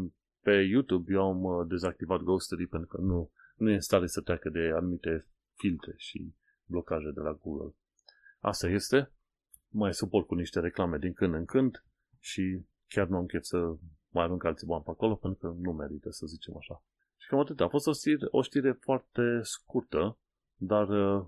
[0.47, 4.21] pe YouTube eu am uh, dezactivat Ghostery pentru că nu, nu e în stare să
[4.21, 6.33] treacă de anumite filtre și
[6.65, 7.75] blocaje de la Google.
[8.39, 9.11] Asta este
[9.67, 11.83] mai suport cu niște reclame din când în când
[12.19, 13.57] și chiar nu am chef să
[14.09, 16.83] mai arunc alții bani pe acolo pentru că nu merită, să zicem așa.
[17.17, 17.61] Și cam atât.
[17.61, 20.17] A fost o știre, o știre foarte scurtă,
[20.55, 21.25] dar uh,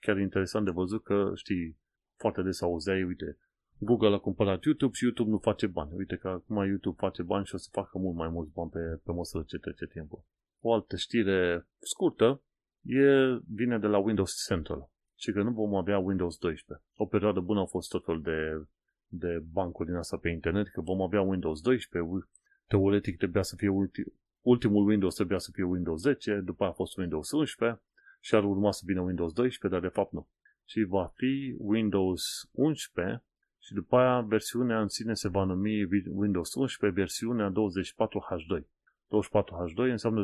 [0.00, 1.78] chiar interesant de văzut că, știi,
[2.16, 3.38] foarte des auzeai, uite,
[3.84, 5.90] Google a cumpărat YouTube și YouTube nu face bani.
[5.94, 9.00] Uite că acum YouTube face bani și o să facă mult mai mulți bani pe,
[9.04, 10.24] pe măsură ce trece timpul.
[10.60, 12.42] O altă știre scurtă
[12.82, 13.06] e,
[13.46, 16.86] vine de la Windows Central și că nu vom avea Windows 12.
[16.96, 18.66] O perioadă bună a fost tot felul de,
[19.06, 22.28] de bancuri din asta pe internet, că vom avea Windows 12,
[22.66, 24.02] teoretic trebuia să fie ulti,
[24.40, 27.82] ultimul Windows trebuia să fie Windows 10, după aia a fost Windows 11
[28.20, 30.28] și ar urma să vină Windows 12, dar de fapt nu.
[30.64, 33.24] Și va fi Windows 11
[33.62, 38.60] și după aia versiunea în sine se va numi Windows 11 versiunea 24H2.
[38.60, 40.22] 24H2 înseamnă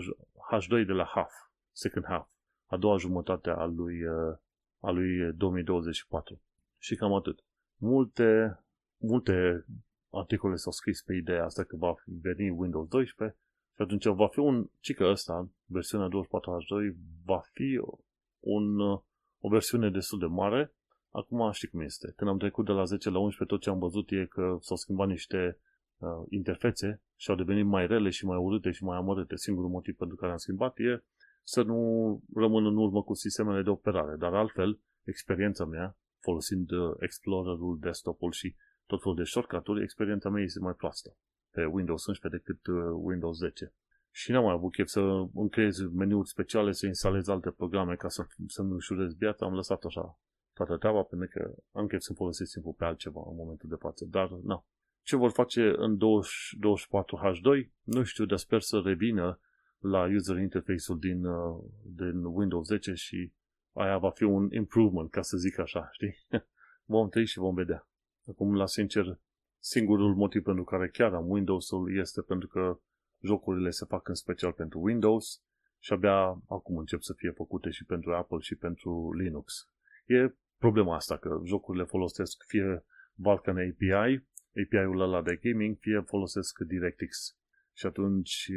[0.53, 1.33] H2 de la half,
[1.72, 2.27] second half,
[2.66, 4.37] a doua jumătate a lui uh,
[4.81, 6.40] a lui 2024.
[6.79, 7.44] Și cam atât.
[7.77, 8.59] Multe,
[8.96, 9.64] multe
[10.11, 13.38] articole s-au scris pe ideea asta că va veni Windows 12
[13.74, 17.81] și atunci va fi un, cică ăsta, versiunea 24H2, va fi
[18.38, 18.81] un,
[19.40, 20.72] o versiune destul de mare.
[21.11, 22.12] Acum știi cum este.
[22.16, 24.77] Când am trecut de la 10 la 11, tot ce am văzut e că s-au
[24.77, 25.59] schimbat niște
[25.99, 29.37] uh, interfețe și au devenit mai rele și mai urâte și mai amărâte.
[29.37, 31.05] Singurul motiv pentru care am schimbat e
[31.42, 34.16] să nu rămân în urmă cu sistemele de operare.
[34.16, 38.55] Dar altfel, experiența mea, folosind uh, Explorer-ul, desktop-ul și
[38.87, 41.16] tot felul de shortcut-uri, experiența mea este mai proastă
[41.51, 43.75] pe Windows 11 decât uh, Windows 10.
[44.11, 45.01] Și n-am mai avut chef să
[45.35, 49.47] îmi creez meniuri speciale, să instalez alte programe ca să, să-mi ușurez viața.
[49.47, 50.18] Am lăsat așa
[50.64, 54.05] toată treaba pentru că am chef să folosesc timpul pe altceva în momentul de față.
[54.05, 54.64] Dar, na.
[55.03, 57.71] Ce vor face în 20, 24H2?
[57.83, 59.40] Nu știu, dar sper să revină
[59.79, 63.33] la user interface-ul din, uh, din Windows 10 și
[63.73, 66.16] aia va fi un improvement, ca să zic așa, știi?
[66.94, 67.88] vom trăi și vom vedea.
[68.29, 69.18] Acum, la sincer,
[69.59, 72.81] singurul motiv pentru care chiar am Windows-ul este pentru că
[73.21, 75.42] jocurile se fac în special pentru Windows
[75.79, 79.68] și abia acum încep să fie făcute și pentru Apple și pentru Linux.
[80.07, 84.25] E problema asta, că jocurile folosesc fie Vulkan API,
[84.62, 87.37] API-ul ăla de gaming, fie folosesc DirectX.
[87.73, 88.51] Și atunci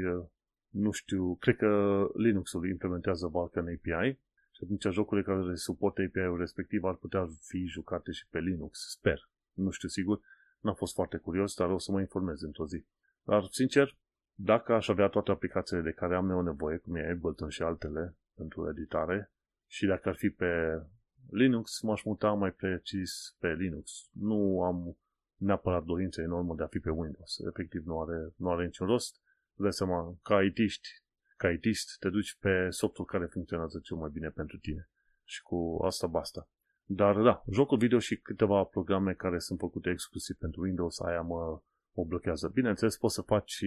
[0.69, 4.19] nu știu, cred că Linux-ul implementează Vulkan API
[4.51, 9.29] și atunci jocurile care suportă API-ul respectiv ar putea fi jucate și pe Linux, sper.
[9.53, 10.19] Nu știu sigur,
[10.59, 12.85] n-am fost foarte curios, dar o să mă informez într-o zi.
[13.23, 13.97] Dar, sincer,
[14.33, 18.17] dacă aș avea toate aplicațiile de care am eu nevoie, cum e Ableton și altele
[18.35, 19.31] pentru editare,
[19.67, 20.81] și dacă ar fi pe
[21.29, 24.09] Linux, m-aș muta mai precis pe Linux.
[24.11, 24.97] Nu am
[25.35, 27.39] neapărat dorință enormă de a fi pe Windows.
[27.39, 29.21] Efectiv, nu are, nu are niciun rost.
[29.53, 30.89] Dai seama, ca IT-ști,
[31.37, 34.89] ca IT-ști, te duci pe softul care funcționează cel mai bine pentru tine.
[35.23, 36.49] Și cu asta basta.
[36.85, 41.61] Dar da, jocul video și câteva programe care sunt făcute exclusiv pentru Windows, aia mă,
[41.91, 42.47] mă blochează.
[42.47, 43.63] Bineînțeles, poți să faci,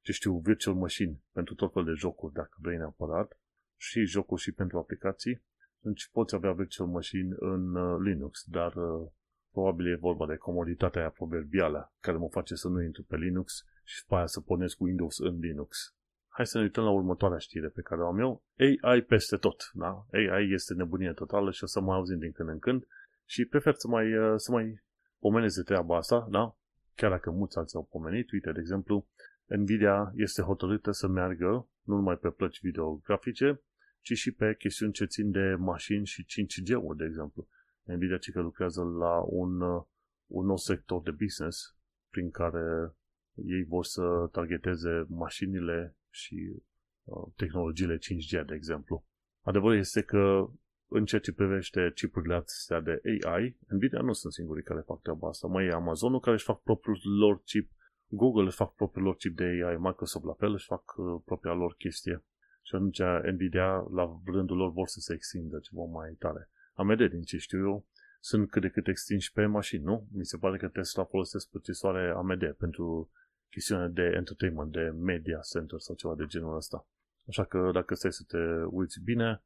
[0.00, 3.38] ce știu, virtual machine pentru tot fel de jocuri, dacă vrei neapărat,
[3.76, 5.42] și jocuri și pentru aplicații.
[5.84, 9.08] Deci poți avea virtual machine în uh, Linux, dar uh,
[9.52, 13.64] probabil e vorba de comoditatea aia proverbială care mă face să nu intru pe Linux
[13.84, 15.94] și după aia să pornesc cu Windows în Linux.
[16.28, 18.44] Hai să ne uităm la următoarea știre pe care o am eu.
[18.56, 20.06] AI peste tot, da?
[20.12, 22.86] AI este nebunie totală și o să mai auzim din când în când
[23.24, 24.82] și prefer să mai, uh, să mai
[25.18, 26.56] pomeneze treaba asta, da?
[26.94, 29.06] Chiar dacă mulți alții au pomenit, uite, de exemplu,
[29.46, 33.62] Nvidia este hotărâtă să meargă nu numai pe plăci videografice,
[34.04, 37.48] ci și pe chestiuni ce țin de mașini și 5G-uri, de exemplu.
[37.82, 39.82] Nvidia ce că lucrează la un, uh,
[40.26, 41.76] un nou sector de business
[42.10, 42.94] prin care
[43.34, 46.56] ei vor să targeteze mașinile și
[47.04, 49.04] uh, tehnologiile 5G, de exemplu.
[49.42, 50.50] Adevărul este că
[50.88, 55.28] în ceea ce privește chipurile astea de AI, Nvidia nu sunt singurii care fac treaba
[55.28, 55.46] asta.
[55.46, 57.70] Mai e Amazonul care își fac propriul lor chip,
[58.06, 61.52] Google își fac propriul lor chip de AI, Microsoft la fel își fac uh, propria
[61.52, 62.24] lor chestie.
[62.66, 63.00] Și atunci
[63.32, 66.50] Nvidia, la rândul lor, vor să se extindă ceva mai tare.
[66.74, 67.86] AMD, din ce știu eu,
[68.20, 70.06] sunt cât de cât extinși pe mașini, nu?
[70.12, 73.10] Mi se pare că Tesla folosesc procesoare AMD pentru
[73.50, 76.88] chestiune de entertainment, de media center sau ceva de genul ăsta.
[77.28, 78.38] Așa că dacă stai să te
[78.70, 79.42] uiți bine,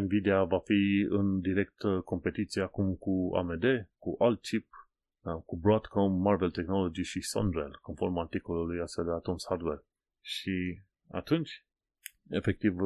[0.00, 4.66] Nvidia va fi în direct competiție acum cu AMD, cu alt chip,
[5.20, 9.84] da, cu Broadcom, Marvel Technology și Sunrel, conform articolului ăsta de Atoms Hardware.
[10.20, 11.66] Și atunci,
[12.28, 12.76] efectiv,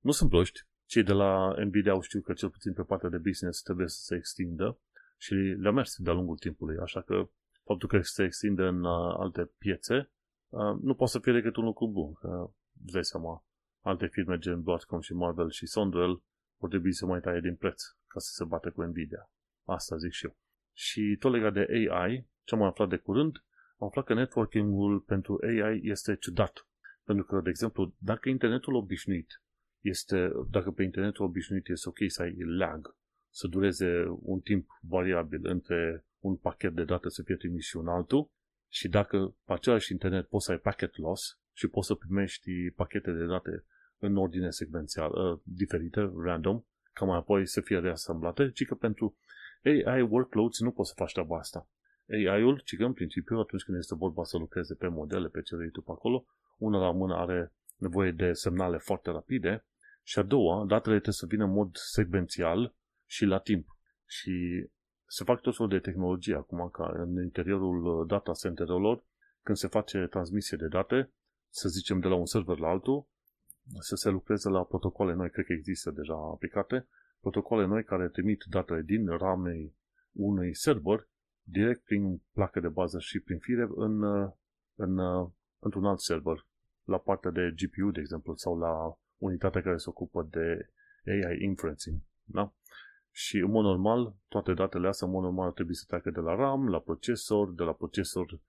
[0.00, 0.60] nu sunt proști.
[0.86, 4.00] Cei de la Nvidia au știut că cel puțin pe partea de business trebuie să
[4.02, 4.78] se extindă
[5.16, 7.28] și le-a mers de-a lungul timpului, așa că
[7.64, 10.10] faptul că se extinde în uh, alte piețe,
[10.48, 12.12] uh, nu poate să fie decât un lucru bun.
[12.12, 12.50] Că,
[12.84, 13.44] îți dai seama,
[13.80, 16.22] alte firme gen Broadcom și Marvel și Sondrel
[16.56, 19.30] vor trebui să mai taie din preț ca să se bată cu Nvidia.
[19.64, 20.36] Asta zic și eu.
[20.72, 23.44] Și tot legat de AI, ce am aflat de curând,
[23.78, 26.66] am aflat că networking-ul pentru AI este ciudat.
[27.04, 29.42] Pentru că, de exemplu, dacă internetul obișnuit
[29.80, 32.96] este, dacă pe internetul obișnuit este ok să ai lag,
[33.30, 37.88] să dureze un timp variabil între un pachet de date să fie trimis și un
[37.88, 38.30] altul
[38.68, 43.12] și dacă pe același internet poți să ai packet loss și poți să primești pachete
[43.12, 43.64] de date
[43.98, 46.62] în ordine secvențială, uh, diferite, random,
[46.92, 49.16] ca mai apoi să fie reasamblate, ci că pentru
[49.64, 51.68] AI workloads nu poți să faci treaba asta.
[52.08, 55.56] AI-ul, ci că în principiu atunci când este vorba să lucreze pe modele, pe ce
[55.56, 56.26] vrei tu pe acolo,
[56.62, 59.64] una la mână are nevoie de semnale foarte rapide
[60.02, 62.74] și a doua, datele trebuie să vină în mod secvențial
[63.06, 63.66] și la timp.
[64.06, 64.66] Și
[65.06, 69.04] se fac tot felul de tehnologie acum, ca în interiorul uh, data centerelor,
[69.42, 71.12] când se face transmisie de date,
[71.48, 73.06] să zicem de la un server la altul,
[73.78, 76.88] să se lucreze la protocoale noi, cred că există deja aplicate,
[77.20, 79.74] protocoale noi care trimit datele din ramei
[80.12, 81.08] unui server
[81.42, 84.30] direct prin placă de bază și prin fire în, uh,
[84.74, 86.46] în, uh, într-un alt server,
[86.84, 90.70] la partea de GPU, de exemplu, sau la unitatea care se ocupă de
[91.06, 92.00] AI inferencing.
[92.24, 92.52] Da?
[93.10, 96.34] Și în mod normal, toate datele astea în mod normal trebuie să treacă de la
[96.34, 98.40] RAM, la procesor, de la procesor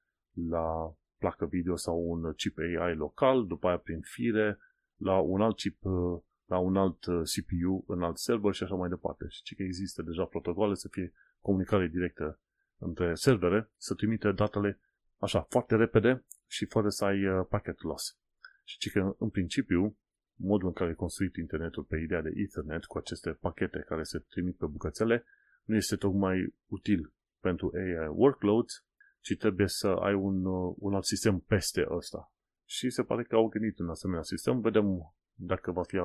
[0.50, 4.60] la placă video sau un chip AI local, după aia prin fire,
[4.96, 8.76] la un alt chip, uh, la un alt uh, CPU în alt server și așa
[8.76, 9.26] mai departe.
[9.30, 12.40] Și că există deja protocoale să fie comunicare directă
[12.78, 14.80] între servere, să trimite datele
[15.18, 18.18] așa, foarte repede și fără să ai uh, packet loss.
[18.64, 19.98] Și că în principiu,
[20.36, 24.20] modul în care e construit internetul pe ideea de Ethernet cu aceste pachete care se
[24.20, 25.26] trimit pe bucățele
[25.64, 28.86] nu este tocmai util pentru AI workloads,
[29.22, 32.34] ci trebuie să ai un, uh, un alt sistem peste ăsta.
[32.66, 34.60] Și se pare că au gândit un asemenea sistem.
[34.60, 35.98] Vedem dacă va fi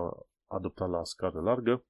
[0.47, 1.85] adoptat la scară largă.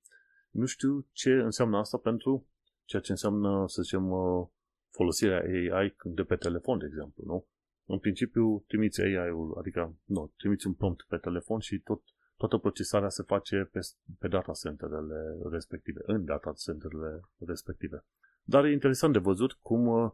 [0.50, 2.46] Nu știu ce înseamnă asta pentru
[2.84, 4.48] ceea ce înseamnă, să zicem, uh,
[4.90, 7.46] folosirea AI de pe telefon, de exemplu, nu?
[7.90, 12.02] În principiu, trimiți AI-ul, adică, nu, trimiți un prompt pe telefon și tot
[12.36, 13.80] toată procesarea se face pe,
[14.18, 15.20] pe data centerele
[15.50, 18.04] respective, în data centerele respective.
[18.42, 20.10] Dar e interesant de văzut cum uh,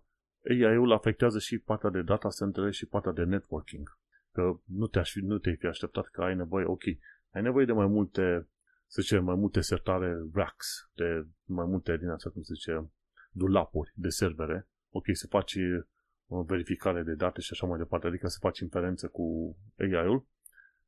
[0.51, 3.99] AI-ul afectează și partea de data centere și partea de networking.
[4.33, 6.83] că nu, te-aș fi, nu te-ai fi așteptat că ai nevoie, ok,
[7.31, 8.49] ai nevoie de mai multe,
[8.87, 12.91] să zicem, mai multe sertare racks, de mai multe din așa cum se zice,
[13.31, 15.85] dulapuri de servere, ok, să faci uh,
[16.27, 20.27] verificare de date și așa mai departe, adică să faci inferență cu AI-ul,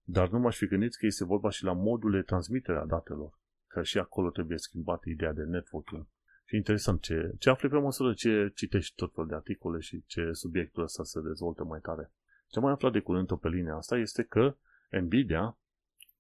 [0.03, 3.39] dar nu m-aș fi gândit că este vorba și la modul de transmitere a datelor,
[3.67, 6.07] că și acolo trebuie schimbat ideea de networking.
[6.45, 10.33] Și interesant ce, ce afli pe măsură ce citești tot fel de articole și ce
[10.33, 12.13] subiectul ăsta se dezvoltă mai tare.
[12.49, 14.57] Ce mai aflat de curând pe linia asta este că
[14.91, 15.59] Nvidia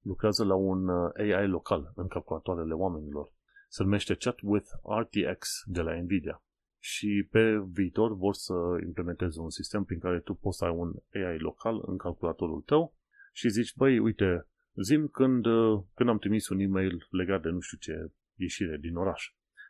[0.00, 3.32] lucrează la un uh, AI local în calculatoarele oamenilor.
[3.68, 6.42] Se numește Chat with RTX de la Nvidia.
[6.88, 10.92] Și pe viitor vor să implementeze un sistem prin care tu poți să ai un
[11.12, 12.94] AI local în calculatorul tău
[13.32, 17.60] și zici, băi, uite, zim când, uh, când am trimis un e-mail legat de nu
[17.60, 19.22] știu ce ieșire din oraș.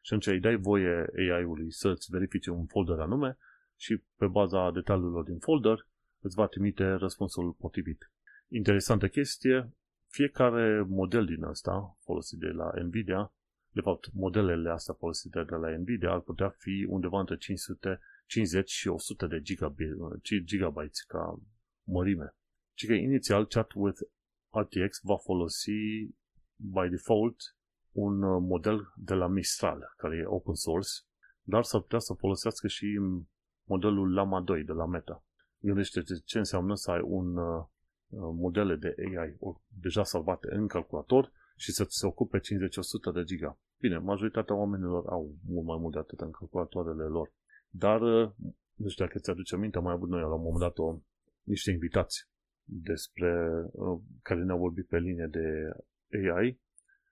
[0.02, 3.36] Și atunci îi dai voie AI-ului să-ți verifice un folder anume
[3.76, 5.86] și pe baza detaliilor din folder
[6.20, 8.10] îți va trimite răspunsul potrivit.
[8.48, 9.72] Interesantă chestie,
[10.06, 13.32] fiecare model din asta folosit de la Nvidia,
[13.76, 18.88] de fapt, modelele astea folosite de la Nvidia ar putea fi undeva între 550 și
[18.88, 19.42] 100 de
[20.44, 21.40] gigabytes ca
[21.82, 22.34] mărime.
[22.74, 24.00] Și că inițial Chat with
[24.50, 25.70] RTX va folosi
[26.56, 27.56] by default
[27.92, 30.90] un uh, model de la Mistral, care e open source,
[31.42, 33.00] dar s-ar putea să folosească și
[33.64, 35.24] modelul Lama 2 de la Meta.
[35.58, 37.64] Gândește ce înseamnă să ai un uh,
[38.08, 39.36] uh, modele de AI
[39.80, 42.42] deja salvate în calculator și să se ocupe 50-100
[43.14, 43.58] de giga.
[43.78, 47.32] Bine, majoritatea oamenilor au mult mai mult de atât în calculatoarele lor.
[47.68, 48.00] Dar,
[48.74, 50.98] nu știu dacă ți-aduce aminte, am mai avut noi la un moment dat o,
[51.42, 52.28] niște invitați
[52.66, 55.70] despre uh, care ne-au vorbit pe linie de
[56.28, 56.60] AI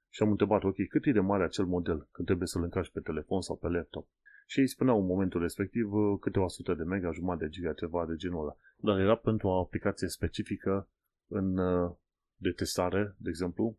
[0.09, 3.01] și am întrebat, ok, cât e de mare acel model când trebuie să-l încarci pe
[3.01, 4.09] telefon sau pe laptop?
[4.47, 8.07] Și ei spuneau în momentul respectiv uh, câteva sute de mega, jumătate de giga, ceva
[8.07, 8.57] de genul ăla.
[8.77, 10.89] Dar era pentru o aplicație specifică
[11.27, 11.93] în, uh,
[12.37, 13.77] de testare, de exemplu,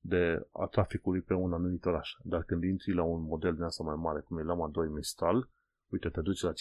[0.00, 2.10] de a traficului pe un anumit oraș.
[2.22, 5.48] Dar când intri la un model din asta mai mare, cum e Lama 2 Mistral,
[5.88, 6.54] uite, te duci la 50-100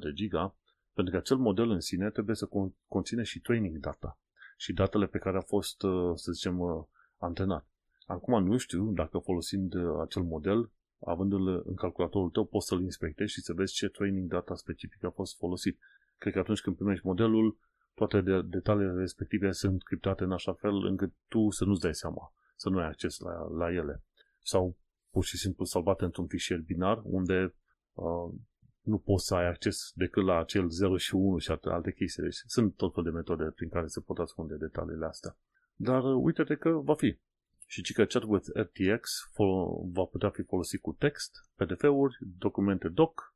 [0.00, 0.54] de giga,
[0.92, 2.48] pentru că acel model în sine trebuie să
[2.88, 4.18] conține și training data
[4.56, 7.66] și datele pe care a fost, uh, să zicem, antrenat.
[8.06, 13.32] Acum nu știu dacă folosind uh, acel model, avându-l în calculatorul tău, poți să-l inspectezi
[13.32, 15.78] și să vezi ce training data specific a fost folosit.
[16.18, 17.58] Cred că atunci când primești modelul,
[17.94, 22.32] toate de- detaliile respective sunt criptate în așa fel încât tu să nu-ți dai seama,
[22.54, 24.02] să nu ai acces la, la ele.
[24.42, 24.76] Sau
[25.10, 27.54] pur și simplu salvate într-un fișier binar unde
[27.92, 28.34] uh,
[28.80, 32.22] nu poți să ai acces decât la acel 0 și 1 și alte chestii.
[32.22, 35.36] Deci sunt tot fel de metode prin care se pot ascunde detaliile astea.
[35.74, 37.18] Dar uh, uite-te că va fi.
[37.66, 39.30] Și ci că Chat with RTX
[39.92, 43.34] va putea fi folosit cu text, PDF-uri, documente doc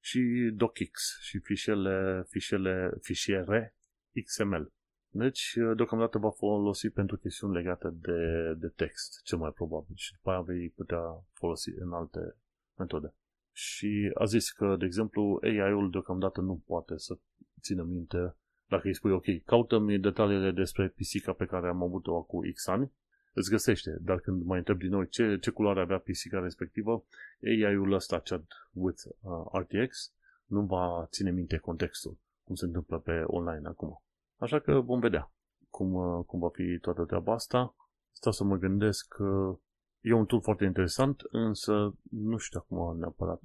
[0.00, 3.76] și docx și fișiere, fișiere, fișiere
[4.24, 4.72] XML.
[5.18, 9.94] Deci, deocamdată va folosi pentru chestiuni legate de, de text, cel mai probabil.
[9.94, 12.36] Și după aia vei putea folosi în alte
[12.78, 13.14] metode.
[13.52, 17.18] Și a zis că, de exemplu, AI-ul deocamdată nu poate să
[17.60, 18.34] țină minte
[18.68, 22.92] dacă îi spui, ok, caută-mi detaliile despre pisica pe care am avut-o acum X ani
[23.32, 23.96] îți găsește.
[24.00, 27.04] Dar când mai întreb din nou ce, ce culoare avea pisica respectivă,
[27.42, 30.12] AI-ul ăsta chat with uh, RTX
[30.46, 34.00] nu va ține minte contextul, cum se întâmplă pe online acum.
[34.36, 35.32] Așa că vom vedea
[35.70, 37.76] cum, uh, cum va fi toată treaba asta.
[38.12, 39.58] Stau să mă gândesc că
[40.00, 43.40] e un tool foarte interesant, însă nu știu acum neapărat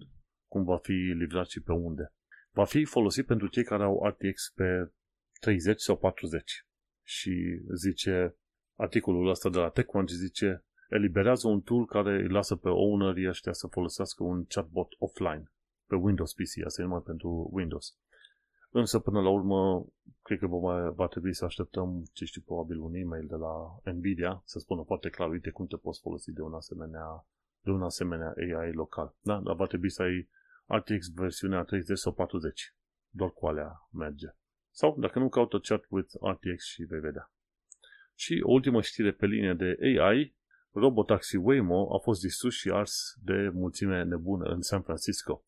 [0.48, 2.14] cum va fi livrat și pe unde.
[2.52, 4.92] Va fi folosit pentru cei care au RTX pe
[5.40, 6.66] 30 sau 40
[7.04, 8.36] și zice
[8.76, 13.54] articolul ăsta de la TechCrunch zice eliberează un tool care îi lasă pe ownerii ăștia
[13.54, 15.52] să folosească un chatbot offline
[15.88, 17.98] pe Windows PC, asta e numai pentru Windows.
[18.74, 19.86] Însă, până la urmă,
[20.22, 24.42] cred că va, va trebui să așteptăm, ce știu, probabil un e-mail de la Nvidia
[24.46, 27.26] să spună foarte clar, uite cum te poți folosi de un asemenea,
[27.62, 29.16] de un asemenea AI local.
[29.22, 29.40] Da?
[29.40, 30.30] Dar va trebui să ai
[30.66, 32.76] RTX versiunea 30 sau 40.
[33.10, 34.28] Doar cu alea merge.
[34.70, 37.32] Sau, dacă nu, caută chat with RTX și vei vedea.
[38.16, 40.36] Și o ultimă știre pe linie de AI,
[40.72, 45.44] robotaxi Waymo a fost distrus și ars de mulțime nebună în San Francisco.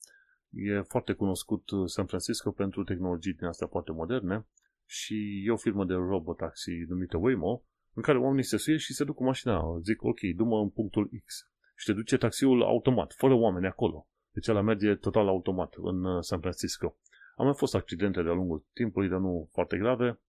[0.53, 4.45] E foarte cunoscut uh, San Francisco pentru tehnologii din astea foarte moderne
[4.85, 9.03] și e o firmă de robotaxi numită Waymo în care oamenii se suie și se
[9.03, 9.79] duc cu mașina.
[9.81, 11.49] Zic, ok, du-mă în punctul X.
[11.75, 14.07] Și te duce taxiul automat, fără oameni acolo.
[14.31, 16.97] Deci ăla merge total automat în uh, San Francisco.
[17.35, 20.19] Am mai fost accidente de-a lungul timpului, dar nu foarte grave.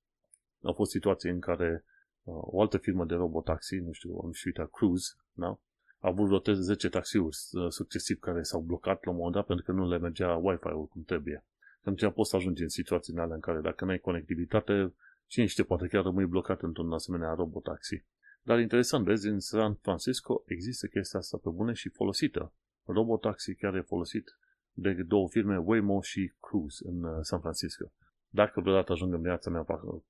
[0.62, 1.84] Au fost situații în care
[2.24, 5.58] o altă firmă de robotaxi, nu știu, am și uitat, Cruise, da?
[6.04, 9.64] A avut vreo 10 taxiuri uh, succesiv care s-au blocat la un moment dat pentru
[9.64, 11.44] că nu le mergea Wi-Fi-ul cum trebuie.
[11.82, 14.92] Și atunci poți să ajungi în situații în alea în care dacă nu ai conectivitate,
[15.26, 18.04] Cine știe, poate chiar rămâi blocat într-un asemenea robotaxi.
[18.42, 22.52] Dar interesant, vezi, în San Francisco există chestia asta pe bune și folosită.
[22.84, 24.38] Robotaxi chiar e folosit
[24.72, 27.92] de două firme, Waymo și Cruise, în uh, San Francisco.
[28.28, 29.64] Dacă vreodată ajung în viața mea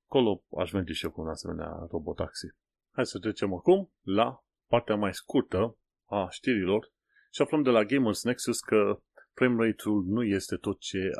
[0.07, 2.47] acolo, aș merge și eu cu un asemenea robotaxi.
[2.91, 6.91] Hai să trecem acum la partea mai scurtă a știrilor
[7.31, 9.01] și aflăm de la Gamers Nexus că
[9.33, 11.11] frame rate-ul nu este tot ce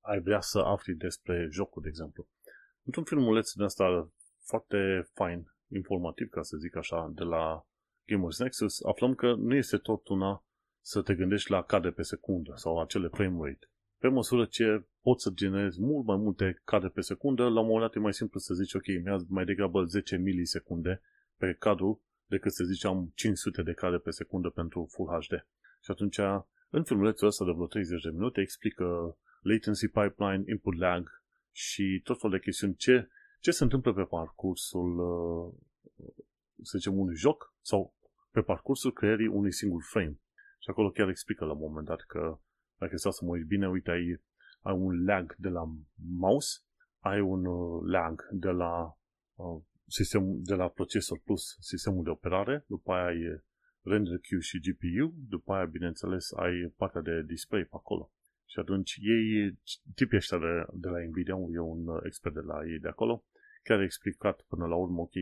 [0.00, 2.28] ai vrea să afli despre jocul, de exemplu.
[2.84, 4.12] Într-un filmuleț din asta
[4.44, 7.66] foarte fain, informativ, ca să zic așa, de la
[8.06, 10.44] Gamers Nexus, aflăm că nu este tot una
[10.80, 13.70] să te gândești la cadre pe secundă sau acele frame rate.
[13.98, 17.80] Pe măsură ce poți să generezi mult mai multe cadre pe secundă, la un moment
[17.80, 21.02] dat e mai simplu să zici, ok, mi mai degrabă 10 milisecunde
[21.36, 25.46] pe cadru decât să ziceam 500 de cadre pe secundă pentru Full HD.
[25.80, 26.18] Și atunci,
[26.70, 32.20] în filmulețul ăsta de vreo 30 de minute, explică latency pipeline, input lag și tot
[32.20, 32.74] felul de chestiuni.
[32.74, 33.08] Ce,
[33.40, 35.54] ce se întâmplă pe parcursul, uh,
[36.62, 37.94] să zicem, unui joc sau
[38.30, 40.20] pe parcursul creierii unui singur frame.
[40.58, 42.38] Și acolo chiar explică la un moment dat că,
[42.78, 44.20] dacă stau să mă uit bine, uite, ai,
[44.62, 45.62] ai un lag de la
[46.16, 46.60] mouse,
[46.98, 48.96] ai un uh, lag de la
[49.34, 53.42] uh, sistemul de la procesor plus sistemul de operare, după aia ai
[53.82, 58.10] render queue și GPU, după aia, bineînțeles, ai partea de display pe acolo.
[58.44, 59.58] Și atunci ei,
[59.94, 63.24] tipii ăștia de, de la Nvidia, e un uh, expert de la ei de acolo,
[63.62, 65.14] care a explicat până la urmă, ok,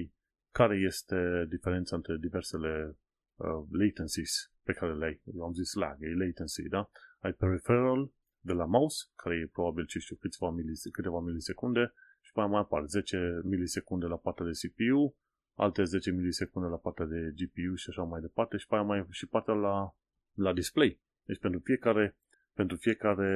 [0.53, 2.97] care este diferența între diversele
[3.37, 5.21] uh, latencies pe care le ai.
[5.35, 6.91] Eu am zis lag, e latency, da?
[7.19, 8.11] Ai peripheral
[8.41, 11.93] de la mouse, care e probabil, ce știu, câteva, milise, câteva milisecunde,
[12.29, 15.17] și mai mai apar 10 milisecunde la partea de CPU,
[15.55, 19.27] alte 10 milisecunde la partea de GPU și așa mai departe, și mai mai și
[19.27, 19.95] partea la,
[20.33, 21.01] la display.
[21.25, 22.17] Deci pentru fiecare,
[22.53, 23.31] pentru fiecare,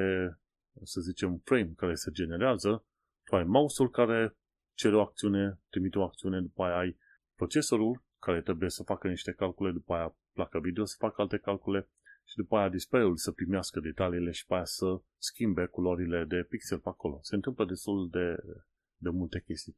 [0.82, 2.84] să zicem, frame care se generează,
[3.24, 4.36] tu ai mouse-ul care
[4.74, 6.96] cere o acțiune, trimite o acțiune, după aia ai
[7.34, 11.88] procesorul care trebuie să facă niște calcule, după aia placa video să facă alte calcule
[12.24, 16.78] și după aia display-ul să primească detaliile și după aia să schimbe culorile de pixel
[16.78, 17.18] pe acolo.
[17.22, 18.36] Se întâmplă destul de,
[19.02, 19.76] de multe chestii.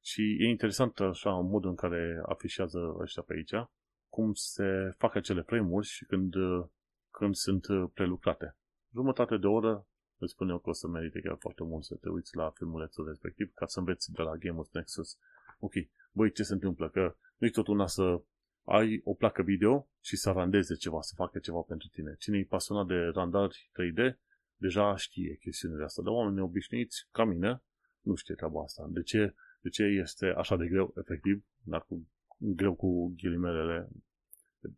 [0.00, 3.68] Și e interesant așa modul în care afișează ăștia pe aici,
[4.08, 6.34] cum se fac acele frame-uri și când,
[7.10, 8.56] când sunt prelucrate.
[8.92, 9.86] Jumătate de oră
[10.18, 13.06] îți spun eu că o să merite chiar foarte mult să te uiți la filmulețul
[13.06, 15.18] respectiv ca să înveți de la Game of Nexus.
[15.58, 15.72] Ok,
[16.12, 16.88] băi, ce se întâmplă?
[16.88, 18.22] Că nu-i tot una să
[18.64, 22.16] ai o placă video și să randeze ceva, să facă ceva pentru tine.
[22.18, 24.16] Cine e pasionat de randari 3D,
[24.56, 26.02] deja știe chestiunile astea.
[26.02, 27.62] Dar oamenii obișnuiți, ca mine,
[28.08, 28.86] nu știe treaba asta.
[28.90, 33.88] De ce, de ce este așa de greu, efectiv, dar cu, greu cu ghilimelele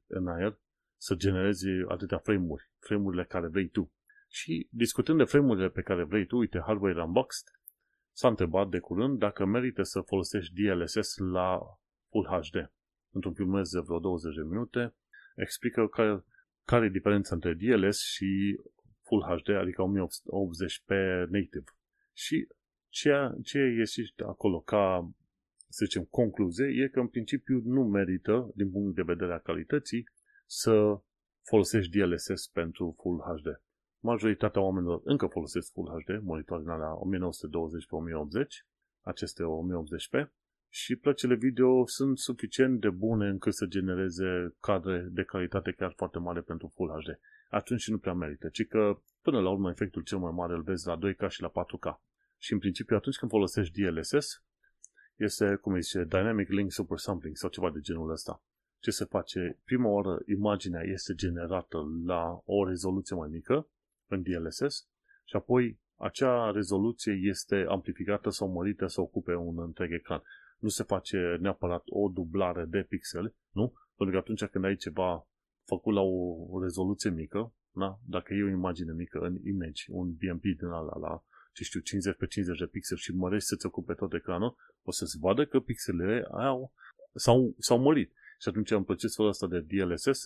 [0.06, 0.58] în aer,
[0.96, 3.92] să generezi atâtea frame-uri, frame-urile care vrei tu.
[4.28, 7.48] Și discutând de frame-urile pe care vrei tu, uite, Hardware Unboxed
[8.12, 11.58] s-a întrebat de curând dacă merită să folosești DLSS la
[12.10, 12.70] Full HD
[13.10, 14.94] într-un filmuleț de vreo 20 de minute,
[15.34, 16.24] explică care,
[16.64, 18.60] care e diferența între DLS și
[19.02, 20.88] Full HD, adică 1080p
[21.28, 21.64] native.
[22.12, 22.48] Și
[22.91, 25.11] ceea ce este acolo ca,
[25.68, 30.09] să zicem, concluzie e că în principiu nu merită, din punct de vedere a calității,
[30.47, 31.01] să
[31.43, 33.62] folosești DLSS pentru Full HD.
[33.99, 38.66] Majoritatea oamenilor încă folosesc Full HD, monitoare la 1920 pe 1080,
[39.01, 40.30] aceste 1080p,
[40.72, 46.18] și plăcile video sunt suficient de bune încât să genereze cadre de calitate chiar foarte
[46.18, 47.18] mare pentru Full HD.
[47.49, 50.86] Atunci nu prea merită, ci că până la urmă efectul cel mai mare îl vezi
[50.86, 52.01] la 2K și la 4K.
[52.41, 54.43] Și în principiu atunci când folosești DLSS,
[55.16, 58.43] este, cum zice, Dynamic Link Super Sampling sau ceva de genul ăsta.
[58.78, 59.59] Ce se face?
[59.64, 63.68] Prima oară imaginea este generată la o rezoluție mai mică
[64.07, 64.88] în DLSS
[65.24, 70.22] și apoi acea rezoluție este amplificată sau mărită să ocupe un întreg ecran
[70.61, 73.72] nu se face neapărat o dublare de pixel, nu?
[73.97, 75.26] Pentru că atunci când ai ceva
[75.64, 77.99] făcut la o rezoluție mică, da?
[78.07, 81.24] dacă e o imagine mică în image, un BMP din ala la,
[81.61, 85.04] ce știu, 50 pe 50 de pixel și mărești să-ți ocupe tot ecranul, o să
[85.04, 86.72] se vadă că pixelele au,
[87.14, 88.12] s-au, s-au mărit.
[88.38, 90.22] Și atunci în procesul ăsta de DLSS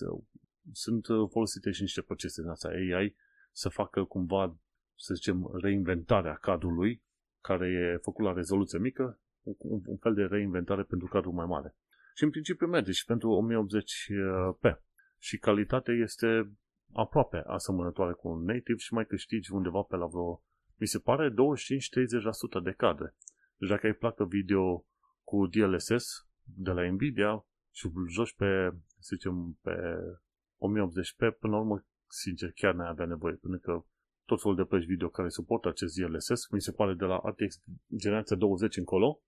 [0.71, 3.15] sunt folosite și niște procese din asta AI
[3.51, 4.57] să facă cumva,
[4.95, 7.03] să zicem, reinventarea cadrului
[7.41, 11.75] care e făcut la rezoluție mică un, un fel de reinventare pentru cadrul mai mare.
[12.15, 14.79] Și în principiu merge și pentru 1080p.
[15.17, 16.51] Și calitatea este
[16.93, 20.43] aproape asemănătoare cu un native și mai câștigi undeva pe la vreo,
[20.75, 21.33] mi se pare, 25-30%
[22.63, 23.15] de cadre.
[23.57, 24.85] Deci dacă ai placă video
[25.23, 29.71] cu DLSS de la Nvidia și îl joci pe, să zicem, pe
[30.57, 33.85] 1080p, până la urmă, sincer, chiar n-ai avea nevoie, pentru că
[34.25, 37.61] tot felul de plăci video care suportă acest DLSS, mi se pare de la RTX
[37.97, 39.21] generația 20 încolo,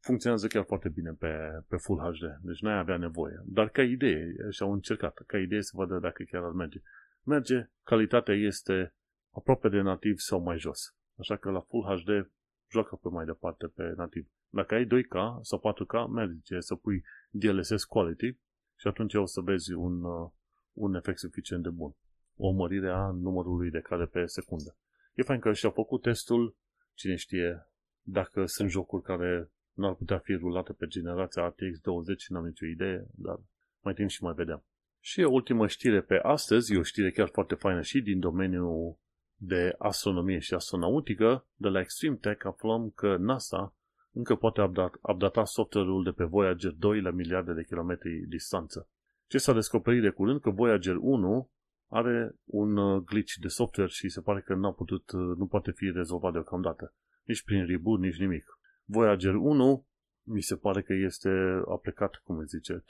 [0.00, 1.28] funcționează chiar foarte bine pe,
[1.68, 3.42] pe Full HD, deci n-ai avea nevoie.
[3.44, 6.80] Dar ca idee, și au încercat, ca idee să vadă dacă chiar ar merge.
[7.22, 8.94] Merge, calitatea este
[9.38, 10.94] aproape de nativ sau mai jos.
[11.18, 12.30] Așa că la Full HD
[12.70, 14.28] joacă pe mai departe pe nativ.
[14.48, 18.36] Dacă ai 2K sau 4K, merge să pui DLSS Quality
[18.76, 20.30] și atunci o să vezi un, uh,
[20.72, 21.94] un efect suficient de bun.
[22.36, 24.76] O mărire a numărului de cadre pe secundă.
[25.14, 26.56] E fain că și-au făcut testul,
[26.94, 27.66] cine știe
[28.02, 32.66] dacă sunt jocuri care nu ar putea fi rulate pe generația RTX 20, n-am nicio
[32.66, 33.40] idee, dar
[33.80, 34.64] mai timp și mai vedem.
[35.00, 38.98] Și o ultimă știre pe astăzi, e o știre chiar foarte faină și din domeniul
[39.40, 43.74] de astronomie și astronautică, de la Extreme Tech aflăm că NASA
[44.12, 44.60] încă poate
[45.02, 48.88] updata software-ul de pe Voyager 2 la miliarde de kilometri distanță.
[49.26, 51.50] Ce s-a descoperit de curând că Voyager 1
[51.88, 55.70] are un uh, glitch de software și se pare că n-a putut, uh, nu poate
[55.70, 56.94] fi rezolvat deocamdată.
[57.24, 58.58] Nici prin reboot, nici nimic.
[58.84, 59.86] Voyager 1
[60.22, 62.84] mi se pare că este aplicat, cum zice,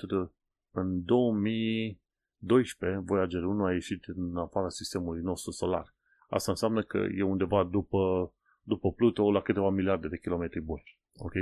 [0.70, 5.96] în 2012 Voyager 1 a ieșit în afara sistemului nostru solar.
[6.28, 10.98] Asta înseamnă că e undeva după, după Pluto la câteva miliarde de kilometri buni.
[11.16, 11.32] Ok?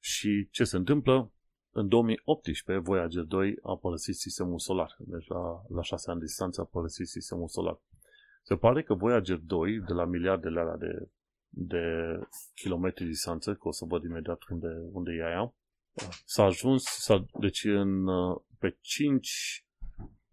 [0.00, 1.32] Și ce se întâmplă?
[1.70, 4.96] În 2018, Voyager 2 a părăsit sistemul solar.
[4.98, 7.80] Deci la, la 6 ani distanță a părăsit sistemul solar.
[8.42, 11.08] Se pare că Voyager 2, de la miliardele alea de,
[11.48, 11.84] de
[12.54, 15.54] kilometri distanță, că o să văd imediat unde, unde e aia,
[16.24, 18.06] s-a ajuns, s-a, deci în,
[18.58, 19.64] pe 5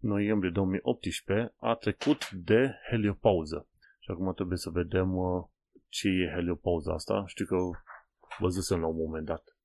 [0.00, 3.68] noiembrie 2018 a trecut de heliopauză.
[4.00, 5.44] Și acum trebuie să vedem uh,
[5.88, 7.24] ce e heliopauza asta.
[7.26, 7.56] Știu că
[8.38, 9.56] văzusem la un moment dat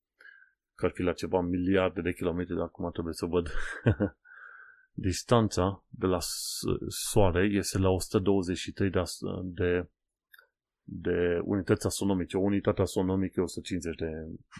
[0.75, 3.49] că ar fi la ceva miliarde de kilometri, dar acum trebuie să văd.
[5.07, 6.17] Distanța de la
[6.87, 9.01] Soare este la 123 de,
[9.43, 9.89] de,
[10.81, 12.37] de unități astronomice.
[12.37, 14.09] O unitate astronomică e 150 de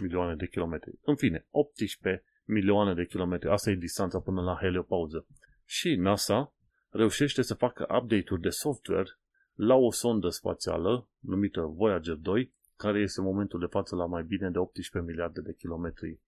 [0.01, 0.99] milioane de kilometri.
[1.01, 3.49] În fine, 18 milioane de kilometri.
[3.49, 5.26] Asta e distanța până la heliopauză.
[5.66, 6.53] Și NASA
[6.89, 9.09] reușește să facă update-uri de software
[9.53, 14.24] la o sondă spațială numită Voyager 2, care este în momentul de față la mai
[14.24, 16.20] bine de 18 miliarde de kilometri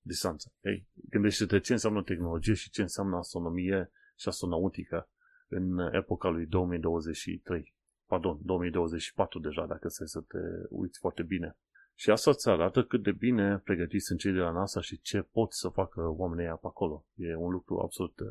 [0.00, 0.52] distanță.
[0.60, 5.08] Ei, gândește-te ce înseamnă tehnologie și ce înseamnă astronomie și astronautică
[5.48, 7.74] în epoca lui 2023.
[8.06, 11.56] Pardon, 2024 deja, dacă să să te uiți foarte bine.
[11.94, 15.20] Și asta îți arată cât de bine pregătiți sunt cei de la NASA și ce
[15.20, 17.06] pot să facă oamenii pe acolo.
[17.14, 18.28] E un lucru absolut uh,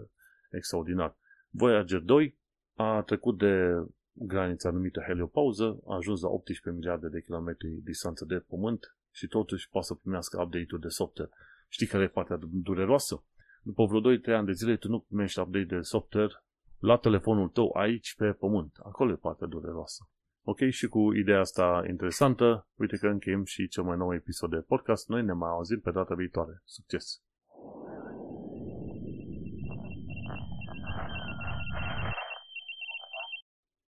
[0.58, 1.16] extraordinar.
[1.49, 2.38] Voyager 2
[2.76, 8.43] a trecut de granița numită heliopauză, a ajuns la 18 miliarde de kilometri distanță de
[8.47, 11.32] Pământ și totuși poate să primească update-uri de software.
[11.68, 13.24] Știi care e partea dureroasă?
[13.62, 16.43] După vreo 2-3 ani de zile tu nu primești update de software
[16.80, 18.78] la telefonul tău aici pe Pământ.
[18.84, 20.10] Acolo e partea dureroasă.
[20.43, 24.58] Ok, și cu ideea asta interesantă, uite că încheiem și cel mai nou episod de
[24.58, 25.10] podcast.
[25.10, 26.62] Noi ne mai auzim pe data viitoare.
[26.66, 27.22] Succes!